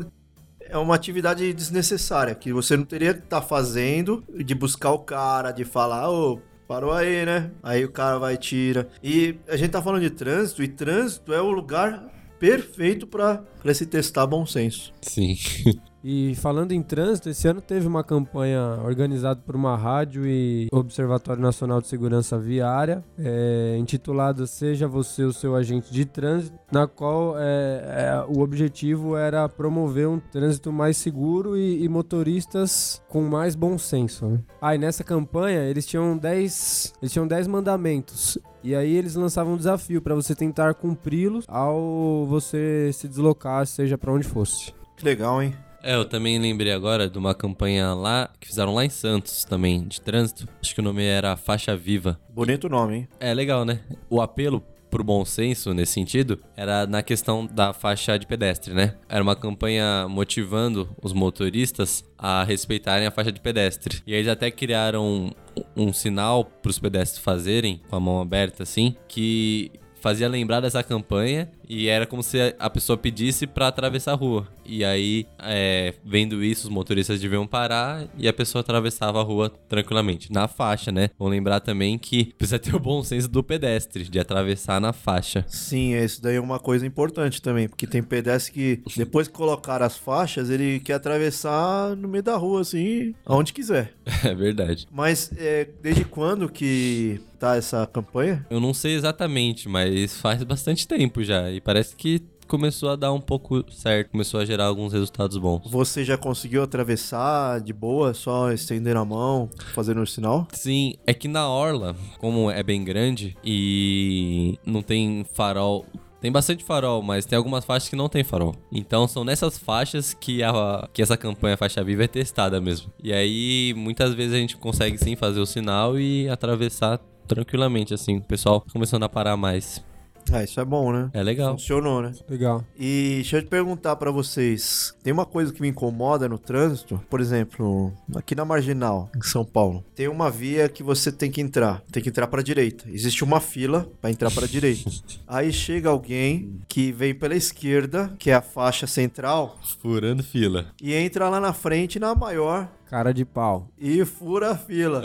[0.69, 5.51] É uma atividade desnecessária, que você não teria que estar fazendo, de buscar o cara,
[5.51, 7.51] de falar, ô, parou aí, né?
[7.62, 8.88] Aí o cara vai e tira.
[9.04, 13.86] E a gente tá falando de trânsito, e trânsito é o lugar perfeito para se
[13.86, 14.93] testar bom senso.
[15.01, 15.36] Sim.
[16.08, 21.41] E falando em trânsito, esse ano teve uma campanha organizada por uma rádio e Observatório
[21.41, 27.34] Nacional de Segurança Viária, é, intitulada Seja Você o Seu Agente de Trânsito, na qual
[27.39, 33.56] é, é, o objetivo era promover um trânsito mais seguro e, e motoristas com mais
[33.56, 34.28] bom senso.
[34.28, 34.39] Né?
[34.62, 39.56] Ah, e nessa campanha eles tinham 10 eles tinham 10 mandamentos e aí eles lançavam
[39.56, 44.72] um desafio para você tentar cumpri-los ao você se deslocar, seja para onde fosse.
[44.96, 45.64] Que legal, hein?
[45.86, 49.88] É, eu também lembrei agora de uma campanha lá, que fizeram lá em Santos também,
[49.88, 50.48] de trânsito.
[50.60, 52.19] Acho que o nome era Faixa Viva.
[52.28, 53.08] Bonito nome, hein?
[53.19, 53.82] É legal, né?
[54.10, 58.95] O apelo pro bom senso nesse sentido era na questão da faixa de pedestre, né?
[59.08, 64.02] Era uma campanha motivando os motoristas a respeitarem a faixa de pedestre.
[64.08, 68.63] E eles até criaram um, um sinal para os pedestres fazerem com a mão aberta
[68.63, 69.71] assim, que
[70.06, 74.47] fazia lembrar dessa campanha e era como se a pessoa pedisse para atravessar a rua.
[74.65, 79.49] E aí, é, vendo isso, os motoristas deviam parar e a pessoa atravessava a rua
[79.69, 81.10] tranquilamente, na faixa, né?
[81.17, 85.45] Vamos lembrar também que precisa ter o bom senso do pedestre, de atravessar na faixa.
[85.47, 89.82] Sim, isso daí é uma coisa importante também, porque tem pedestre que depois que colocar
[89.82, 93.93] as faixas, ele quer atravessar no meio da rua, assim, aonde quiser.
[94.25, 94.88] É verdade.
[94.91, 98.45] Mas é, desde quando que tá essa campanha?
[98.49, 101.43] Eu não sei exatamente, mas faz bastante tempo já.
[101.56, 105.62] E parece que começou a dar um pouco certo, começou a gerar alguns resultados bons.
[105.65, 110.48] Você já conseguiu atravessar de boa, só estender a mão, fazendo o sinal?
[110.54, 115.86] Sim, é que na orla, como é bem grande e não tem farol
[116.22, 118.56] tem bastante farol, mas tem algumas faixas que não tem farol.
[118.72, 122.91] Então são nessas faixas que, a, que essa campanha Faixa Viva é testada mesmo.
[123.04, 128.18] E aí, muitas vezes a gente consegue sim fazer o sinal e atravessar tranquilamente, assim.
[128.18, 129.84] O pessoal começando a parar mais.
[130.32, 131.10] Ah, isso é bom, né?
[131.14, 131.52] É legal.
[131.54, 132.12] Funcionou, né?
[132.30, 132.64] Legal.
[132.78, 137.00] E deixa eu te perguntar pra vocês, tem uma coisa que me incomoda no trânsito,
[137.10, 141.42] por exemplo, aqui na Marginal, em São Paulo, tem uma via que você tem que
[141.42, 142.86] entrar, tem que entrar pra direita.
[142.90, 144.90] Existe uma fila pra entrar pra direita.
[145.28, 150.68] Aí chega alguém que vem pela esquerda, que é a faixa central, Furando fila.
[150.82, 153.67] e entra lá na frente na maior Cara de pau.
[153.78, 155.02] e fura a fila.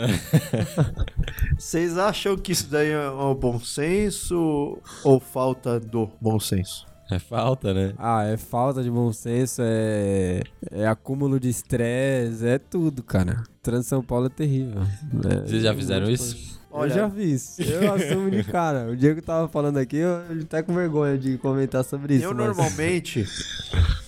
[1.57, 6.85] Vocês acham que isso daí é o bom senso ou falta do bom senso?
[7.11, 7.93] É falta, né?
[7.97, 10.41] Ah, é falta de bom senso, é,
[10.71, 13.43] é acúmulo de estresse, é tudo, cara.
[13.61, 14.81] Trans São Paulo é terrível.
[15.29, 16.35] É, Vocês já fizeram muitas isso?
[16.35, 16.61] coisas.
[16.73, 17.59] Olha- eu já fiz.
[17.59, 18.89] Eu assumo de cara.
[18.89, 22.23] O Diego tava falando aqui, eu até com vergonha de comentar sobre isso.
[22.23, 23.25] Eu mas- normalmente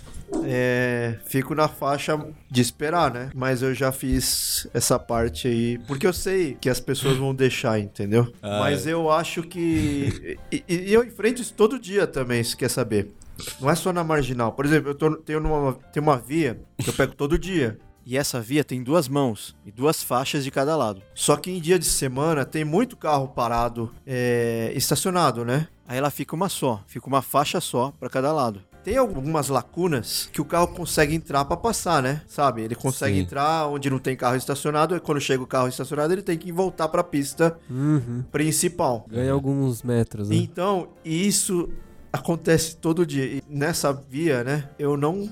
[0.43, 2.17] é, fico na faixa
[2.50, 3.30] de esperar, né?
[3.36, 5.78] Mas eu já fiz essa parte aí.
[5.88, 8.32] Porque eu sei que as pessoas vão deixar, entendeu?
[8.41, 10.38] Ah, Mas eu acho que.
[10.52, 13.12] E, e- eu enfrento isso todo dia também, se quer saber.
[13.60, 14.52] Não é só na marginal.
[14.54, 17.78] Por exemplo, eu tô, tenho, numa, tenho uma via que eu pego todo dia.
[18.06, 21.02] E essa via tem duas mãos e duas faixas de cada lado.
[21.15, 25.67] Só que em dia de semana tem muito carro parado, é, estacionado, né?
[25.88, 28.62] Aí ela fica uma só, fica uma faixa só para cada lado.
[28.84, 32.22] Tem algumas lacunas que o carro consegue entrar para passar, né?
[32.28, 32.62] Sabe?
[32.63, 33.22] Ele consegue Sim.
[33.22, 36.52] entrar onde não tem carro estacionado, e quando chega o carro estacionado, ele tem que
[36.52, 38.24] voltar para a pista Uhum.
[38.32, 39.06] principal.
[39.10, 40.36] Ganha alguns metros, né?
[40.36, 41.69] Então, isso
[42.12, 43.26] acontece todo dia.
[43.26, 45.30] E nessa via, né, eu não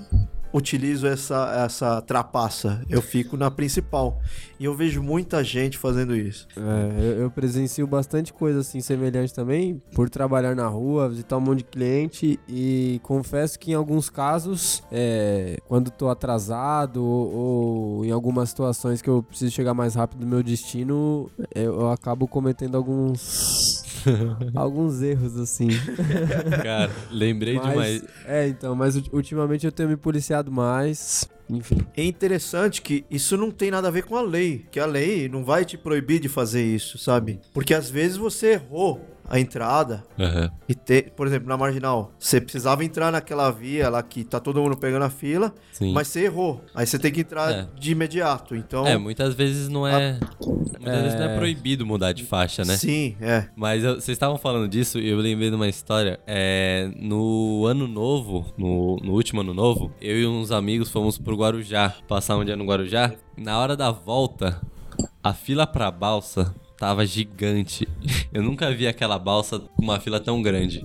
[0.53, 2.81] utilizo essa, essa trapaça.
[2.89, 4.19] Eu fico na principal.
[4.59, 6.47] E eu vejo muita gente fazendo isso.
[6.55, 11.41] É, eu, eu presencio bastante coisa assim semelhante também, por trabalhar na rua, visitar um
[11.41, 18.05] monte de cliente e confesso que em alguns casos, é, quando tô atrasado ou, ou
[18.05, 22.27] em algumas situações que eu preciso chegar mais rápido no meu destino, eu, eu acabo
[22.27, 23.83] cometendo alguns
[24.55, 25.67] alguns erros assim.
[26.63, 28.09] Cara, lembrei de Mas, uma.
[28.25, 31.29] é, então, mas ulti- ultimamente eu tenho me policiado mais.
[31.49, 31.77] Enfim.
[31.97, 34.65] É interessante que isso não tem nada a ver com a lei.
[34.71, 37.39] Que a lei não vai te proibir de fazer isso, sabe?
[37.53, 40.51] Porque às vezes você errou a entrada Aham.
[40.67, 44.61] e te, por exemplo, na marginal, você precisava entrar naquela via lá que tá todo
[44.61, 45.93] mundo pegando a fila, Sim.
[45.93, 46.61] mas você errou.
[46.75, 47.67] Aí você tem que entrar É.
[47.79, 48.53] de imediato.
[48.57, 50.19] Então, É, muitas vezes não é.
[50.45, 52.75] Muitas vezes não é proibido mudar de faixa, né?
[52.75, 53.47] sim, é.
[53.55, 56.19] Mas eu- vocês estavam falando disso e eu lembrei de uma história.
[56.27, 61.37] É, no ano novo, no, no último ano novo, eu e uns amigos fomos pro
[61.37, 63.13] Guarujá, passar um dia no Guarujá.
[63.37, 64.59] Na hora da volta,
[65.23, 67.87] a fila pra balsa tava gigante.
[68.33, 70.83] Eu nunca vi aquela balsa com uma fila tão grande.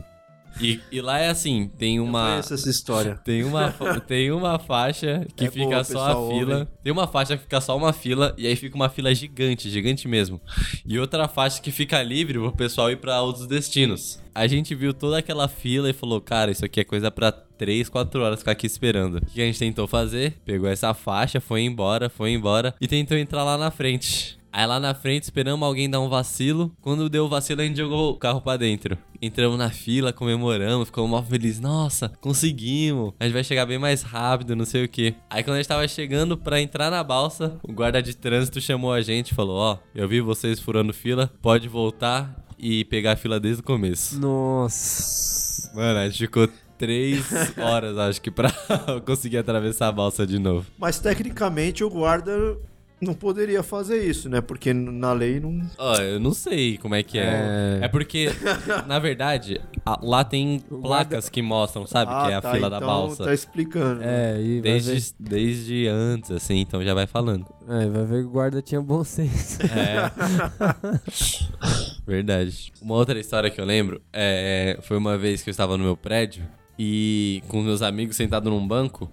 [0.61, 2.37] E, e lá é assim, tem uma.
[2.39, 3.17] essa história.
[3.25, 3.75] Tem uma,
[4.09, 6.59] tem uma faixa que É fica boa, só a fila.
[6.61, 6.69] ouve.
[6.83, 10.09] Tem uma faixa que fica só uma fila e aí fica uma fila gigante, gigante
[10.09, 10.41] mesmo.
[10.87, 14.19] E outra faixa que fica livre pro pessoal ir pra outros destinos.
[14.35, 17.89] A gente viu toda aquela fila e falou, cara, isso aqui é coisa pra 3,
[17.91, 19.17] 4 horas ficar aqui esperando.
[19.19, 20.39] O que a gente tentou fazer?
[20.45, 24.39] Pegou essa faixa, foi embora, foi embora e tentou entrar lá na frente.
[24.57, 26.75] Aí lá na frente esperamos alguém dar um vacilo.
[26.81, 28.97] Quando deu o vacilo, a gente jogou o carro pra dentro.
[29.21, 31.61] Entramos na fila, comemoramos, ficamos mal felizes.
[31.61, 33.13] Nossa, conseguimos.
[33.21, 35.15] A gente vai chegar bem mais rápido, não sei o que.
[35.29, 38.95] Aí quando a gente tava chegando pra entrar na balsa, o guarda de trânsito chamou
[38.95, 43.17] a gente e falou: Ó, eu vi vocês furando fila, pode voltar e pegar a
[43.17, 44.19] fila desde o começo.
[44.19, 45.71] Nossa.
[45.75, 46.49] Mano, a gente ficou
[46.79, 47.27] três
[47.59, 48.51] horas, acho que, pra
[49.05, 50.65] conseguir atravessar a balsa de novo.
[50.79, 52.57] Mas tecnicamente o guarda
[53.01, 54.41] não poderia fazer isso, né?
[54.41, 55.61] Porque na lei não.
[55.77, 57.79] Ó, eu não sei como é que é.
[57.83, 57.85] É.
[57.85, 58.29] É, porque,
[58.87, 62.11] na verdade, a- lá tem placas que mostram, sabe?
[62.27, 63.25] que é a tá, fila da então balsa.
[63.25, 64.01] Tá explicando.
[64.01, 64.37] né?
[64.37, 67.47] É, e vai ver, Desde, desde antes, assim, então já vai falando.
[67.69, 69.59] é, vai ver que o guarda tinha bom senso.
[69.63, 70.11] É.
[72.07, 72.73] Verdade.
[72.81, 75.97] Uma outra história que eu lembro é, foi uma vez que eu estava no meu
[75.97, 76.45] prédio
[76.79, 79.11] e com meus amigos sentados num banco,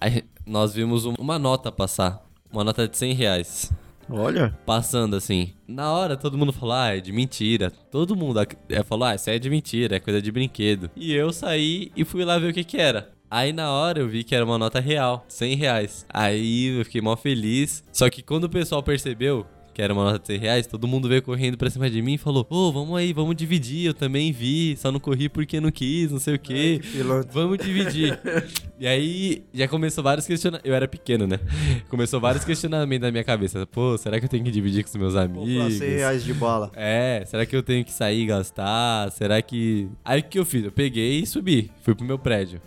[0.00, 2.23] aí nós vimos um- uma nota passar.
[2.54, 3.72] Uma nota de 100 reais.
[4.08, 4.56] Olha.
[4.64, 5.52] Passando assim.
[5.66, 7.72] Na hora todo mundo falou, ah, é de mentira.
[7.90, 8.38] Todo mundo
[8.68, 10.88] é, falou, ah, isso aí é de mentira, é coisa de brinquedo.
[10.94, 13.10] E eu saí e fui lá ver o que que era.
[13.28, 16.06] Aí na hora eu vi que era uma nota real, 100 reais.
[16.08, 17.82] Aí eu fiquei mó feliz.
[17.92, 19.44] Só que quando o pessoal percebeu
[19.74, 22.14] que era uma nota de 100 reais, todo mundo veio correndo pra cima de mim
[22.14, 23.86] e falou: Ô, vamos aí, vamos dividir.
[23.86, 26.78] Eu também vi, só não corri porque não quis, não sei o quê.
[26.80, 27.30] Que pilantra.
[27.32, 28.18] Vamos dividir.
[28.78, 30.70] e aí já começou vários questionamentos.
[30.70, 31.40] Eu era pequeno, né?
[31.90, 33.66] Começou vários questionamentos na minha cabeça.
[33.66, 35.74] Pô, será que eu tenho que dividir com os meus amigos?
[35.74, 36.70] 100 reais de bala.
[36.76, 39.10] É, será que eu tenho que sair e gastar?
[39.10, 39.88] Será que.
[40.04, 40.64] Aí o que eu fiz?
[40.64, 41.70] Eu peguei e subi.
[41.82, 42.60] Fui pro meu prédio.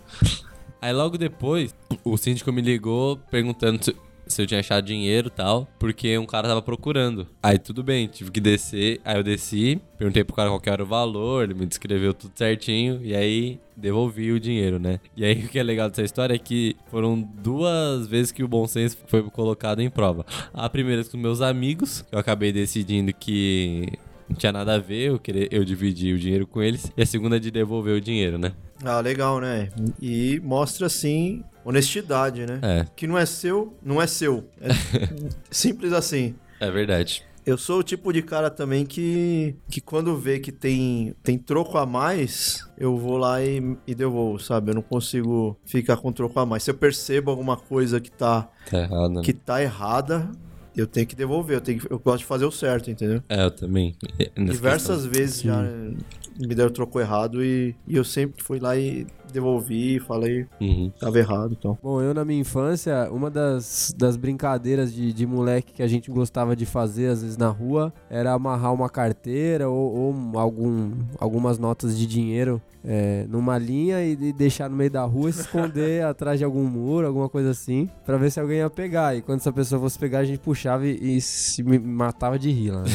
[0.80, 3.80] Aí logo depois, o síndico me ligou perguntando
[4.32, 7.26] se, eu tinha achado dinheiro e tal, porque um cara tava procurando.
[7.42, 9.00] Aí tudo bem, tive que descer.
[9.04, 13.00] Aí eu desci, perguntei pro cara qual era o valor, ele me descreveu tudo certinho,
[13.02, 15.00] e aí devolvi o dinheiro, né?
[15.16, 18.48] E aí o que é legal dessa história é que foram duas vezes que o
[18.48, 20.24] bom senso foi colocado em prova.
[20.52, 23.86] A primeira com meus amigos, eu acabei decidindo que
[24.28, 26.92] não tinha nada a ver, eu, querer, eu dividi o dinheiro com eles.
[26.96, 28.52] E a segunda de devolver o dinheiro, né?
[28.84, 29.68] Ah, legal, né?
[30.00, 32.60] E mostra, assim, honestidade, né?
[32.62, 34.48] É, Que não é seu, não é seu.
[34.60, 34.68] É
[35.50, 36.34] simples assim.
[36.60, 37.22] é verdade.
[37.46, 41.78] Eu sou o tipo de cara também que, que quando vê que tem, tem troco
[41.78, 44.70] a mais, eu vou lá e, e devolvo, sabe?
[44.70, 46.62] Eu não consigo ficar com troco a mais.
[46.62, 49.22] Se eu percebo alguma coisa que tá, Tá errado, né?
[49.22, 50.30] que tá errada,
[50.76, 51.56] eu tenho que devolver.
[51.56, 53.22] Eu, tenho que- eu gosto de fazer o certo, entendeu?
[53.30, 53.96] É, eu também.
[54.36, 55.62] Nessa Diversas vezes já
[56.38, 60.46] me deram troco errado e, e eu sempre fui lá e devolvi, falei.
[60.60, 60.90] Uhum.
[60.98, 61.78] tava errado, então.
[61.82, 66.10] Bom, eu na minha infância, uma das, das brincadeiras de, de moleque que a gente
[66.10, 69.94] gostava de fazer, às vezes na rua, era amarrar uma carteira ou,
[70.32, 75.02] ou algum, algumas notas de dinheiro é, numa linha e, e deixar no meio da
[75.04, 78.58] rua e se esconder atrás de algum muro, alguma coisa assim, pra ver se alguém
[78.58, 79.16] ia pegar.
[79.16, 82.50] E quando essa pessoa fosse pegar, a gente puxava e, e se me matava de
[82.50, 82.82] rir lá.
[82.82, 82.88] né?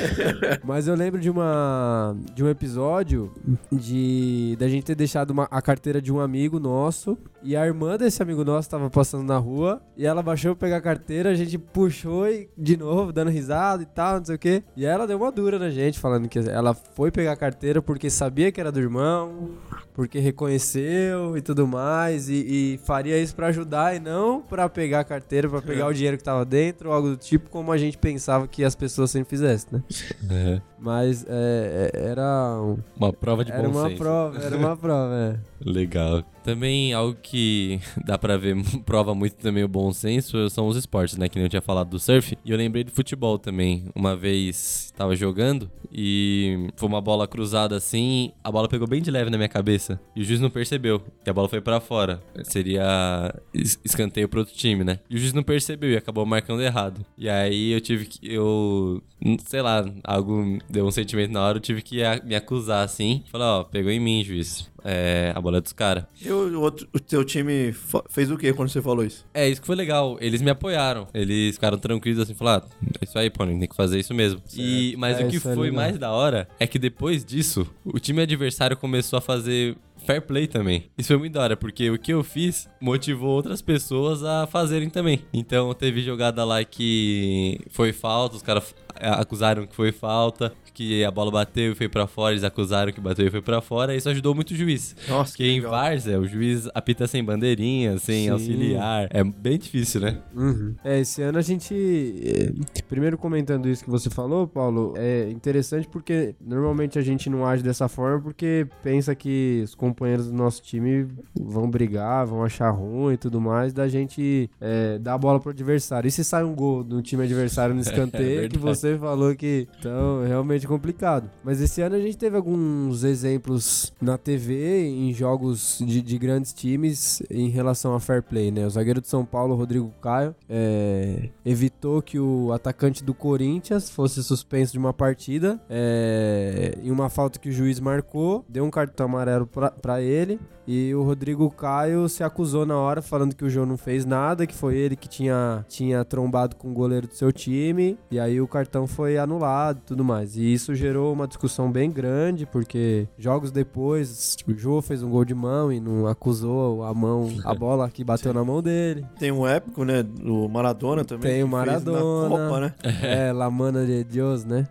[0.64, 3.32] Mas eu lembro de uma de um episódio
[3.70, 7.96] de da gente ter deixado uma- a carteira de um amigo nosso e a irmã
[7.96, 11.34] desse amigo nosso tava passando na rua e ela baixou pra pegar a carteira, a
[11.34, 14.62] gente puxou e de novo dando risada e tal, não sei o quê.
[14.76, 18.08] E ela deu uma dura na gente falando que ela foi pegar a carteira porque
[18.08, 19.50] sabia que era do irmão,
[19.96, 22.34] porque reconheceu e tudo mais e,
[22.74, 26.18] e faria isso pra ajudar e não pra pegar a carteira, pra pegar o dinheiro
[26.18, 29.30] que tava dentro ou algo do tipo como a gente pensava que as pessoas sempre
[29.30, 29.82] fizessem, né?
[30.30, 30.60] É.
[30.78, 33.96] Mas é, é- era, um- Uma prova de era bom uma senso.
[34.02, 35.36] prova, era uma prova, é.
[35.64, 36.22] Legal.
[36.44, 41.16] Também algo que dá pra ver, prova muito também o bom senso, são os esportes,
[41.16, 41.28] né?
[41.30, 42.36] Que nem eu tinha falado do surf.
[42.44, 43.86] E eu lembrei do futebol também.
[43.94, 49.10] Uma vez tava jogando e foi uma bola cruzada assim, a bola pegou bem de
[49.10, 49.85] leve na minha cabeça.
[50.14, 52.22] E o juiz não percebeu que a bola foi pra fora.
[52.44, 54.98] Seria es- escanteio pro outro time, né?
[55.08, 57.04] E o juiz não percebeu e acabou marcando errado.
[57.16, 58.18] E aí eu tive que.
[58.22, 59.02] Eu.
[59.46, 63.22] Sei lá, algo deu um sentimento na hora, eu tive que me acusar assim.
[63.30, 64.70] Falar, ó, pegou em mim, juiz.
[64.88, 66.04] É, a bola é dos caras.
[66.22, 67.74] E o, outro, o teu time
[68.08, 69.26] fez o que quando você falou isso?
[69.34, 70.16] É, isso que foi legal.
[70.20, 71.08] Eles me apoiaram.
[71.12, 74.40] Eles ficaram tranquilos assim, falaram: ah, é isso aí, pô, tem que fazer isso mesmo.
[74.54, 75.74] E, mas É, o que é foi legal.
[75.74, 79.76] mais da hora é que depois disso, o time adversário começou a fazer
[80.06, 80.84] fair play também.
[80.96, 84.88] Isso foi muito da hora, porque o que eu fiz motivou outras pessoas a fazerem
[84.88, 85.24] também.
[85.32, 91.02] Então teve jogada lá que foi falta, os caras é, acusaram que foi falta, que
[91.04, 93.96] a bola bateu e foi pra fora, eles acusaram que bateu e foi pra fora,
[93.96, 94.94] isso ajudou muito o juiz.
[95.08, 98.30] Nossa, Porque em Várzea, o juiz apita sem bandeirinha, sem Sim.
[98.30, 99.08] auxiliar.
[99.10, 100.18] É bem difícil, né?
[100.34, 100.74] Uhum.
[100.84, 101.74] É, esse ano a gente.
[101.74, 107.46] é, Primeiro comentando isso que você falou, Paulo, é interessante porque normalmente a gente não
[107.46, 112.70] age dessa forma porque pensa que os companheiros do nosso time vão brigar, vão achar
[112.70, 116.06] ruim e tudo mais, da gente é, dar a bola pro adversário.
[116.06, 118.58] E se sai um gol do time adversário no escanteio, que verdade.
[118.58, 119.66] você falou que.
[119.78, 121.30] Então, é realmente complicado.
[121.42, 126.52] Mas esse ano a gente teve alguns exemplos na TV, em jogos de, de grandes
[126.52, 128.66] times, em relação a fair play, né?
[128.66, 134.22] O zagueiro de São Paulo, Rodrigo Caio, é, evitou que o atacante do Corinthians fosse
[134.22, 139.06] suspenso de uma partida é, em uma falta que o juiz marcou, deu um cartão
[139.06, 140.40] amarelo pra, pra ele.
[140.66, 144.46] E o Rodrigo Caio se acusou na hora, falando que o João não fez nada,
[144.46, 147.96] que foi ele que tinha, tinha trombado com o goleiro do seu time.
[148.10, 150.36] E aí o cartão foi anulado e tudo mais.
[150.36, 155.10] E isso gerou uma discussão bem grande, porque jogos depois, tipo, o João fez um
[155.10, 159.06] gol de mão e não acusou a mão, a bola que bateu na mão dele.
[159.18, 160.02] Tem um épico, né?
[160.02, 161.30] Do Maradona também.
[161.32, 162.28] Tem o Maradona.
[162.28, 162.74] Na Copa, né?
[163.02, 164.66] É, La Mana de Deus, né?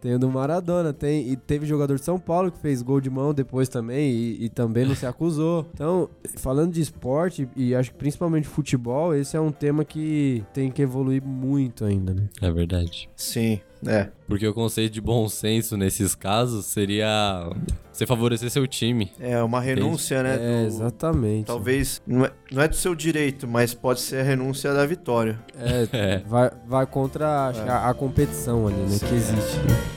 [0.00, 1.28] Tem o do Maradona, tem.
[1.30, 4.48] E teve jogador de São Paulo que fez gol de mão depois também e, e
[4.48, 5.66] também não se acusou.
[5.74, 10.70] Então, falando de esporte, e acho que principalmente futebol, esse é um tema que tem
[10.70, 12.24] que evoluir muito ainda, né?
[12.40, 13.08] É verdade.
[13.16, 14.08] Sim, é.
[14.26, 17.48] Porque o conceito de bom senso nesses casos seria
[17.92, 19.10] você favorecer seu time.
[19.20, 20.34] É uma renúncia, né?
[20.34, 21.46] é, do- exatamente.
[21.46, 25.38] Talvez, não é, não é do seu direito, mas pode ser a renúncia da vitória.
[25.58, 26.18] É, É.
[26.26, 28.98] vai, vai contra acho que a, a competição ali, né?
[28.98, 29.56] Que existe.
[29.58, 29.95] né?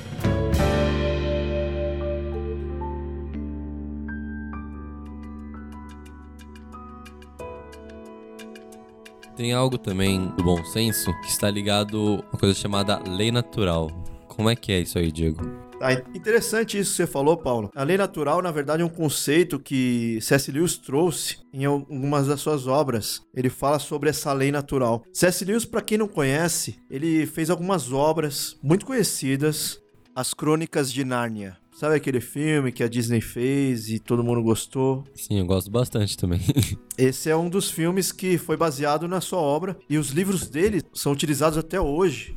[9.40, 13.90] Tem algo também do bom senso que está ligado a uma coisa chamada lei natural.
[14.28, 15.40] Como é que é isso aí, Diego?
[15.80, 17.72] Ah, interessante isso que você falou, Paulo.
[17.74, 20.52] A lei natural, na verdade, é um conceito que C.S.
[20.52, 23.22] Lewis trouxe em algumas das suas obras.
[23.34, 25.06] Ele fala sobre essa lei natural.
[25.14, 25.46] C.S.
[25.46, 29.80] Lewis, para quem não conhece, ele fez algumas obras muito conhecidas,
[30.14, 31.58] As Crônicas de Nárnia.
[31.80, 35.06] Sabe aquele filme que a Disney fez e todo mundo gostou?
[35.16, 36.42] Sim, eu gosto bastante também.
[36.98, 40.82] Esse é um dos filmes que foi baseado na sua obra e os livros dele
[40.92, 42.36] são utilizados até hoje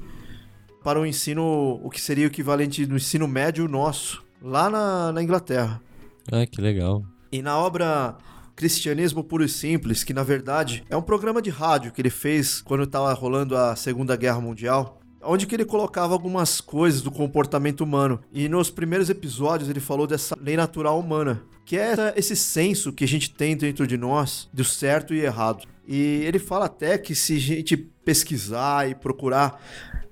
[0.84, 5.20] para o ensino, o que seria o equivalente do ensino médio nosso, lá na, na
[5.20, 5.82] Inglaterra.
[6.30, 7.02] ah, que legal.
[7.32, 8.16] E na obra
[8.54, 12.62] Cristianismo Puro e Simples, que na verdade é um programa de rádio que ele fez
[12.62, 17.82] quando estava rolando a Segunda Guerra Mundial, onde que ele colocava algumas coisas do comportamento
[17.82, 18.20] humano.
[18.32, 23.04] E nos primeiros episódios ele falou dessa lei natural humana, que é esse senso que
[23.04, 25.64] a gente tem dentro de nós do certo e errado.
[25.86, 29.60] E ele fala até que se a gente pesquisar e procurar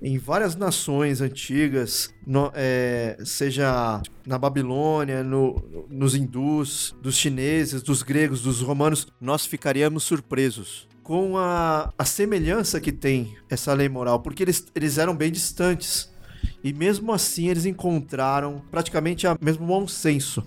[0.01, 8.01] em várias nações antigas, no- é, seja na Babilônia, no- nos hindus, dos chineses, dos
[8.01, 14.19] gregos, dos romanos, nós ficaríamos surpresos com a, a semelhança que tem essa lei moral,
[14.19, 16.09] porque eles, eles eram bem distantes.
[16.63, 20.43] E mesmo assim eles encontraram praticamente o mesmo bom senso.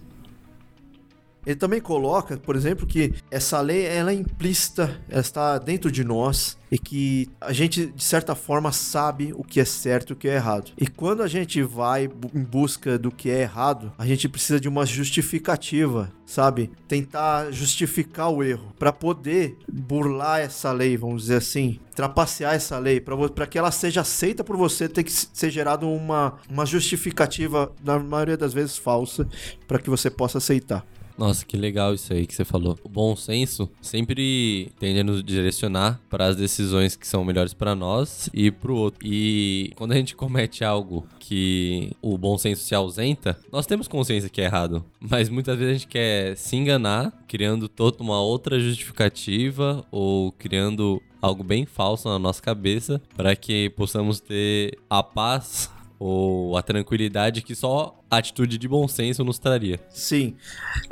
[1.46, 6.04] Ele também coloca, por exemplo, que essa lei ela é implícita, ela está dentro de
[6.04, 10.16] nós e que a gente de certa forma sabe o que é certo e o
[10.16, 10.72] que é errado.
[10.76, 14.68] E quando a gente vai em busca do que é errado, a gente precisa de
[14.68, 16.70] uma justificativa, sabe?
[16.88, 23.00] Tentar justificar o erro para poder burlar essa lei, vamos dizer assim, trapacear essa lei
[23.00, 27.98] para que ela seja aceita por você, tem que ser gerado uma uma justificativa na
[27.98, 29.28] maioria das vezes falsa
[29.68, 30.84] para que você possa aceitar.
[31.16, 32.76] Nossa, que legal isso aí que você falou.
[32.82, 37.74] O bom senso sempre tende a nos direcionar para as decisões que são melhores para
[37.74, 39.06] nós e para o outro.
[39.06, 44.28] E quando a gente comete algo que o bom senso se ausenta, nós temos consciência
[44.28, 48.58] que é errado, mas muitas vezes a gente quer se enganar, criando toda uma outra
[48.58, 55.70] justificativa ou criando algo bem falso na nossa cabeça para que possamos ter a paz
[55.98, 59.80] ou a tranquilidade que só a atitude de bom senso nos traria.
[59.90, 60.36] Sim.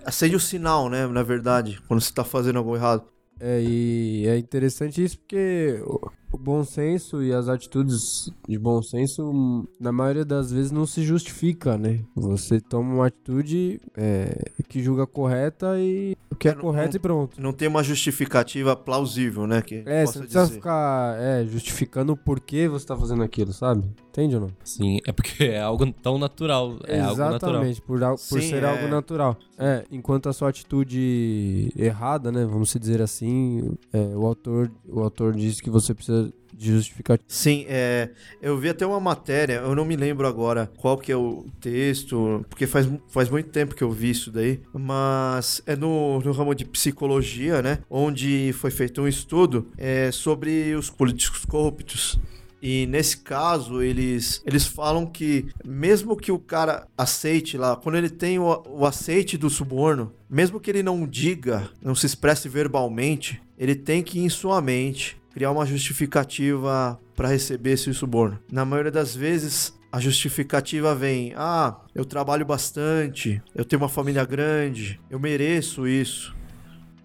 [0.05, 1.07] Acende o sinal, né?
[1.07, 3.05] Na verdade, quando você tá fazendo algo errado.
[3.41, 9.67] É, e é interessante isso porque o, bom senso e as atitudes de bom senso,
[9.81, 12.01] na maioria das vezes, não se justifica, né?
[12.15, 16.99] Você toma uma atitude é, que julga correta e que é não- correto não- e
[16.99, 17.41] pronto.
[17.41, 19.63] Não tem uma justificativa plausível, né?
[19.63, 20.55] Que É, você não precisa dizer.
[20.57, 23.85] ficar é, justificando o porquê você tá fazendo aquilo, sabe?
[24.11, 24.51] Entende ou não?
[24.65, 26.77] Sim, é porque é algo tão natural.
[26.87, 27.55] É algo natural.
[27.55, 28.69] Exatamente, por, al- por Sim, ser é.
[28.69, 29.37] algo natural.
[29.59, 35.01] É, enquanto a sua atitude errada, né, vamos se dizer assim, é, o autor o
[35.01, 37.25] autor diz que você precisa de justificativa.
[37.29, 41.17] Sim, é, eu vi até uma matéria, eu não me lembro agora qual que é
[41.17, 46.21] o texto, porque faz, faz muito tempo que eu vi isso daí, mas é no,
[46.21, 47.79] no ramo de psicologia, né?
[47.89, 52.19] Onde foi feito um estudo é, sobre os políticos corruptos.
[52.63, 58.09] E nesse caso, eles, eles falam que, mesmo que o cara aceite lá, quando ele
[58.09, 63.43] tem o, o aceite do suborno, mesmo que ele não diga, não se expresse verbalmente,
[63.59, 68.39] ele tem que, em sua mente, criar uma justificativa para receber esse suborno.
[68.51, 74.25] Na maioria das vezes, a justificativa vem: ah, eu trabalho bastante, eu tenho uma família
[74.25, 76.35] grande, eu mereço isso.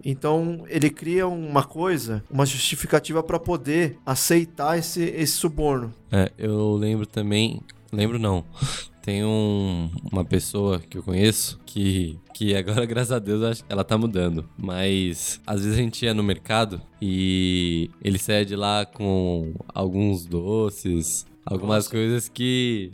[0.03, 5.93] Então ele cria uma coisa, uma justificativa para poder aceitar esse, esse suborno.
[6.11, 7.61] É, eu lembro também.
[7.91, 8.45] Lembro não.
[9.07, 13.97] Tem um, uma pessoa que eu conheço que, que agora, graças a Deus, ela tá
[13.97, 14.43] mudando.
[14.57, 21.25] Mas às vezes a gente ia no mercado e ele cede lá com alguns doces,
[21.45, 21.91] algumas Nossa.
[21.91, 22.91] coisas que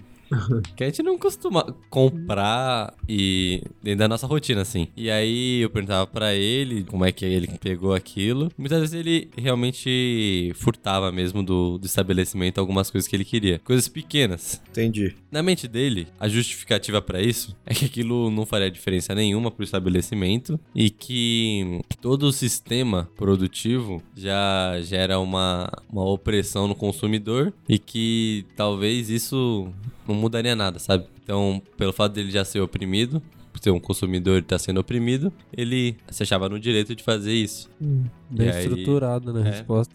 [0.75, 4.87] que a gente não costuma comprar e dentro da nossa rotina, assim.
[4.95, 8.51] E aí eu perguntava para ele como é que ele pegou aquilo.
[8.57, 13.59] Muitas vezes ele realmente furtava mesmo do, do estabelecimento algumas coisas que ele queria.
[13.59, 14.61] Coisas pequenas.
[14.69, 15.15] Entendi.
[15.31, 19.63] Na mente dele, a justificativa para isso é que aquilo não faria diferença nenhuma pro
[19.63, 27.79] estabelecimento e que todo o sistema produtivo já gera uma, uma opressão no consumidor e
[27.79, 29.71] que talvez isso
[30.07, 31.05] não mudaria nada, sabe?
[31.23, 33.21] Então, pelo fato dele já ser oprimido,
[33.51, 37.03] por ser um consumidor e estar tá sendo oprimido, ele se achava no direito de
[37.03, 37.69] fazer isso.
[37.81, 39.51] Hum, bem e estruturado na né, é.
[39.51, 39.93] resposta.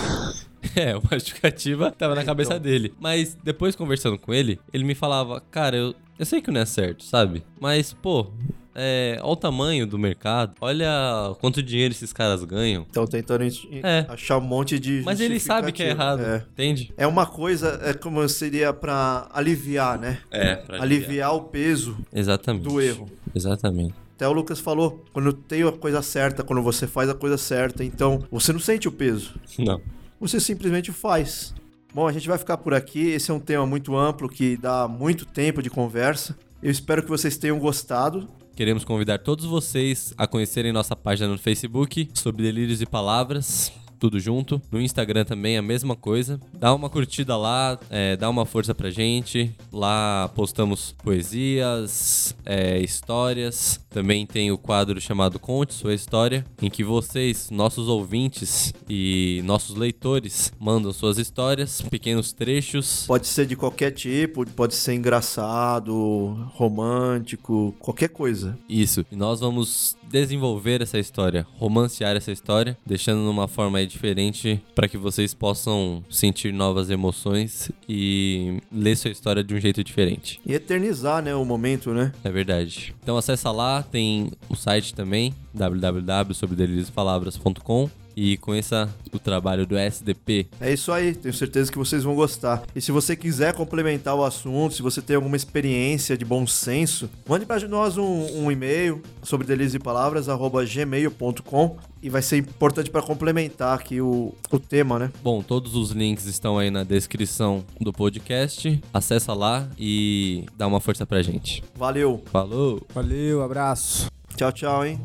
[0.76, 2.62] é, uma justificativa tava na cabeça então.
[2.62, 2.94] dele.
[3.00, 6.66] Mas depois conversando com ele, ele me falava, cara, eu, eu sei que não é
[6.66, 7.42] certo, sabe?
[7.60, 8.30] Mas, pô,
[8.74, 12.82] é, olha o tamanho do mercado, olha quanto dinheiro esses caras ganham.
[12.82, 14.06] Estão tentando é.
[14.08, 15.02] achar um monte de.
[15.04, 16.44] Mas ele sabe que é errado, é.
[16.52, 16.92] entende?
[16.96, 20.18] É uma coisa, é como seria para aliviar, né?
[20.30, 20.82] É, pra aliviar.
[20.82, 22.64] aliviar o peso Exatamente.
[22.64, 23.06] do erro.
[23.34, 23.94] Exatamente.
[24.14, 27.82] Até o Lucas falou, quando tem a coisa certa, quando você faz a coisa certa,
[27.82, 29.34] então você não sente o peso.
[29.58, 29.80] Não.
[30.20, 31.54] Você simplesmente faz.
[31.94, 33.08] Bom, a gente vai ficar por aqui.
[33.08, 36.36] Esse é um tema muito amplo que dá muito tempo de conversa.
[36.62, 38.28] Eu espero que vocês tenham gostado.
[38.60, 44.18] Queremos convidar todos vocês a conhecerem nossa página no Facebook sobre Delírios e Palavras tudo
[44.18, 44.60] junto.
[44.72, 46.40] No Instagram também a mesma coisa.
[46.54, 49.54] Dá uma curtida lá, é, dá uma força pra gente.
[49.70, 53.78] Lá postamos poesias, é, histórias.
[53.90, 59.76] Também tem o quadro chamado Conte Sua História, em que vocês, nossos ouvintes e nossos
[59.76, 63.04] leitores, mandam suas histórias, pequenos trechos.
[63.06, 68.58] Pode ser de qualquer tipo, pode ser engraçado, romântico, qualquer coisa.
[68.68, 69.04] Isso.
[69.10, 74.98] E nós vamos desenvolver essa história, romancear essa história, deixando numa forma diferente para que
[74.98, 80.40] vocês possam sentir novas emoções e ler sua história de um jeito diferente.
[80.44, 82.12] E eternizar, né, o momento, né?
[82.24, 82.92] É verdade.
[83.02, 90.46] Então acessa lá, tem o site também, www.sobredeliriospalavras.com e conheça o trabalho do SDP.
[90.60, 92.62] É isso aí, tenho certeza que vocês vão gostar.
[92.76, 97.08] E se você quiser complementar o assunto, se você tem alguma experiência de bom senso,
[97.26, 104.02] mande para nós um, um e-mail sobre delizepalavrasgmail.com e vai ser importante para complementar aqui
[104.02, 105.10] o, o tema, né?
[105.22, 108.82] Bom, todos os links estão aí na descrição do podcast.
[108.92, 111.64] Acessa lá e dá uma força pra gente.
[111.74, 112.22] Valeu.
[112.26, 112.82] Falou.
[112.94, 114.10] Valeu, abraço.
[114.36, 115.00] Tchau, tchau, hein?